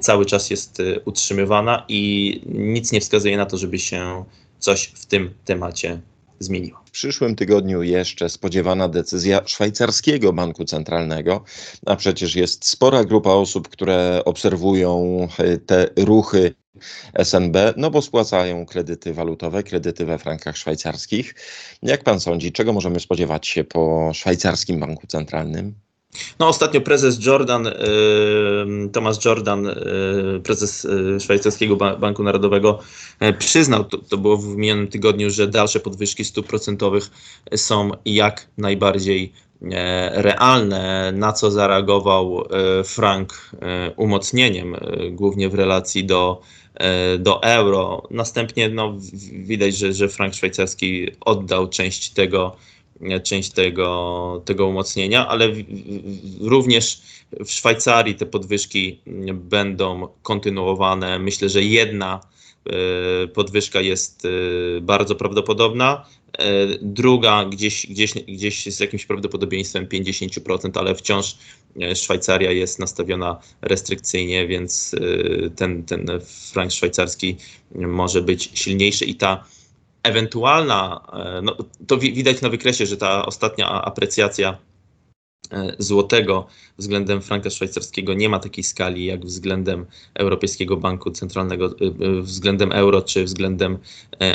cały 0.00 0.26
czas 0.26 0.50
jest 0.50 0.82
utrzymywana 1.04 1.84
i 1.88 2.40
nic 2.46 2.92
nie 2.92 3.00
wskazuje 3.00 3.36
na 3.36 3.46
to, 3.46 3.58
żeby 3.58 3.78
się 3.78 4.24
coś 4.58 4.84
w 4.84 5.06
tym 5.06 5.34
temacie 5.44 6.00
zmieniło. 6.38 6.82
W 6.84 6.90
przyszłym 6.90 7.36
tygodniu 7.36 7.82
jeszcze 7.82 8.28
spodziewana 8.28 8.88
decyzja 8.88 9.40
szwajcarskiego 9.46 10.32
banku 10.32 10.64
centralnego, 10.64 11.44
a 11.86 11.96
przecież 11.96 12.34
jest 12.34 12.64
spora 12.64 13.04
grupa 13.04 13.30
osób, 13.30 13.68
które 13.68 14.22
obserwują 14.24 15.28
e, 15.38 15.58
te 15.58 15.88
ruchy 15.96 16.54
SNB, 17.24 17.56
no 17.76 17.90
bo 17.90 18.02
spłacają 18.02 18.66
kredyty 18.66 19.14
walutowe, 19.14 19.62
kredyty 19.62 20.04
we 20.04 20.18
frankach 20.18 20.56
szwajcarskich. 20.56 21.34
Jak 21.82 22.04
pan 22.04 22.20
sądzi, 22.20 22.52
czego 22.52 22.72
możemy 22.72 23.00
spodziewać 23.00 23.46
się 23.46 23.64
po 23.64 24.10
szwajcarskim 24.14 24.80
banku 24.80 25.06
centralnym? 25.06 25.74
No, 26.38 26.48
ostatnio 26.48 26.80
prezes 26.80 27.26
Jordan, 27.26 27.66
y, 27.66 27.72
Thomas 28.92 29.24
Jordan, 29.24 29.66
y, 29.66 30.40
prezes 30.44 30.84
y, 30.84 31.20
Szwajcarskiego 31.20 31.76
Banku 31.76 32.22
Narodowego, 32.22 32.78
przyznał, 33.38 33.84
to, 33.84 33.98
to 33.98 34.18
było 34.18 34.36
w 34.36 34.56
minionym 34.56 34.88
tygodniu, 34.88 35.30
że 35.30 35.48
dalsze 35.48 35.80
podwyżki 35.80 36.24
stóp 36.24 36.46
procentowych 36.46 37.10
są 37.56 37.90
jak 38.04 38.48
najbardziej 38.58 39.32
realne, 40.12 41.12
na 41.12 41.32
co 41.32 41.50
zareagował 41.50 42.44
frank 42.84 43.50
umocnieniem, 43.96 44.76
głównie 45.10 45.48
w 45.48 45.54
relacji 45.54 46.04
do 46.04 46.40
do 47.18 47.42
euro. 47.42 48.02
Następnie 48.10 48.68
no, 48.68 48.96
widać, 49.32 49.76
że, 49.76 49.92
że 49.92 50.08
frank 50.08 50.34
szwajcarski 50.34 51.08
oddał 51.20 51.68
część 51.68 52.10
tego, 52.10 52.56
część 53.22 53.50
tego, 53.50 54.42
tego 54.44 54.66
umocnienia, 54.66 55.28
ale 55.28 55.48
również 56.40 57.02
w 57.44 57.50
Szwajcarii 57.50 58.14
te 58.14 58.26
podwyżki 58.26 59.00
będą 59.34 60.08
kontynuowane. 60.22 61.18
Myślę, 61.18 61.48
że 61.48 61.62
jedna 61.62 62.20
e, 62.66 63.28
podwyżka 63.28 63.80
jest 63.80 64.24
e, 64.24 64.28
bardzo 64.80 65.14
prawdopodobna. 65.14 66.06
E, 66.38 66.44
druga 66.82 67.44
gdzieś, 67.44 67.86
gdzieś, 67.86 68.12
gdzieś 68.12 68.66
z 68.66 68.80
jakimś 68.80 69.06
prawdopodobieństwem 69.06 69.86
50%, 69.86 70.78
ale 70.78 70.94
wciąż 70.94 71.36
Szwajcaria 71.94 72.50
jest 72.50 72.78
nastawiona 72.78 73.40
restrykcyjnie, 73.62 74.46
więc 74.46 74.94
ten, 75.56 75.84
ten 75.84 76.06
frank 76.52 76.72
szwajcarski 76.72 77.36
może 77.74 78.22
być 78.22 78.50
silniejszy 78.54 79.04
i 79.04 79.14
ta 79.14 79.44
ewentualna, 80.02 81.00
no, 81.42 81.56
to 81.86 81.98
widać 81.98 82.40
na 82.40 82.48
wykresie, 82.48 82.86
że 82.86 82.96
ta 82.96 83.26
ostatnia 83.26 83.68
aprecjacja 83.68 84.58
E, 85.52 85.72
złotego 85.78 86.46
względem 86.78 87.22
franka 87.22 87.50
szwajcarskiego 87.50 88.14
nie 88.14 88.28
ma 88.28 88.38
takiej 88.38 88.64
skali 88.64 89.04
jak 89.04 89.24
względem 89.24 89.86
Europejskiego 90.14 90.76
Banku 90.76 91.10
Centralnego, 91.10 91.66
e, 91.66 91.70
e, 92.06 92.22
względem 92.22 92.72
euro 92.72 93.02
czy 93.02 93.24
względem 93.24 93.78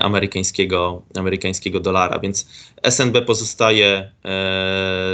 amerykańskiego, 0.01 1.01
amerykańskiego 1.15 1.79
dolara. 1.79 2.19
Więc 2.19 2.47
SNB 2.83 3.21
pozostaje 3.21 4.11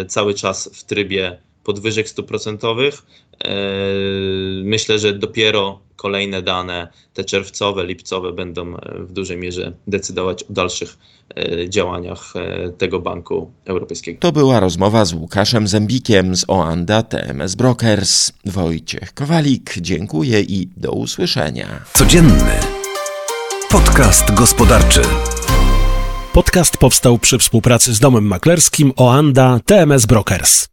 cały 0.07 0.33
czas 0.33 0.69
w 0.73 0.83
trybie 0.83 1.37
podwyżek 1.63 2.09
stóp 2.09 2.27
procentowych. 2.27 3.01
Myślę, 4.63 4.99
że 4.99 5.13
dopiero 5.13 5.79
kolejne 6.03 6.41
dane, 6.41 6.87
te 7.13 7.23
czerwcowe, 7.23 7.85
lipcowe, 7.85 8.31
będą 8.31 8.73
w 8.99 9.11
dużej 9.11 9.37
mierze 9.37 9.73
decydować 9.87 10.43
o 10.43 10.53
dalszych 10.53 10.97
E, 11.35 11.69
działaniach 11.69 12.33
e, 12.35 12.69
tego 12.69 12.99
Banku 12.99 13.51
Europejskiego. 13.65 14.19
To 14.19 14.31
była 14.31 14.59
rozmowa 14.59 15.05
z 15.05 15.13
Łukaszem 15.13 15.67
Zębikiem 15.67 16.35
z 16.35 16.45
Oanda 16.47 17.03
TMS 17.03 17.55
Brokers. 17.55 18.31
Wojciech 18.45 19.13
Kowalik, 19.13 19.73
dziękuję 19.81 20.41
i 20.41 20.69
do 20.77 20.91
usłyszenia. 20.91 21.67
Codzienny 21.93 22.59
podcast 23.71 24.33
gospodarczy. 24.33 25.01
Podcast 26.33 26.77
powstał 26.77 27.17
przy 27.17 27.39
współpracy 27.39 27.93
z 27.93 27.99
domem 27.99 28.25
maklerskim 28.25 28.93
Oanda 28.95 29.59
TMS 29.65 30.05
Brokers. 30.05 30.67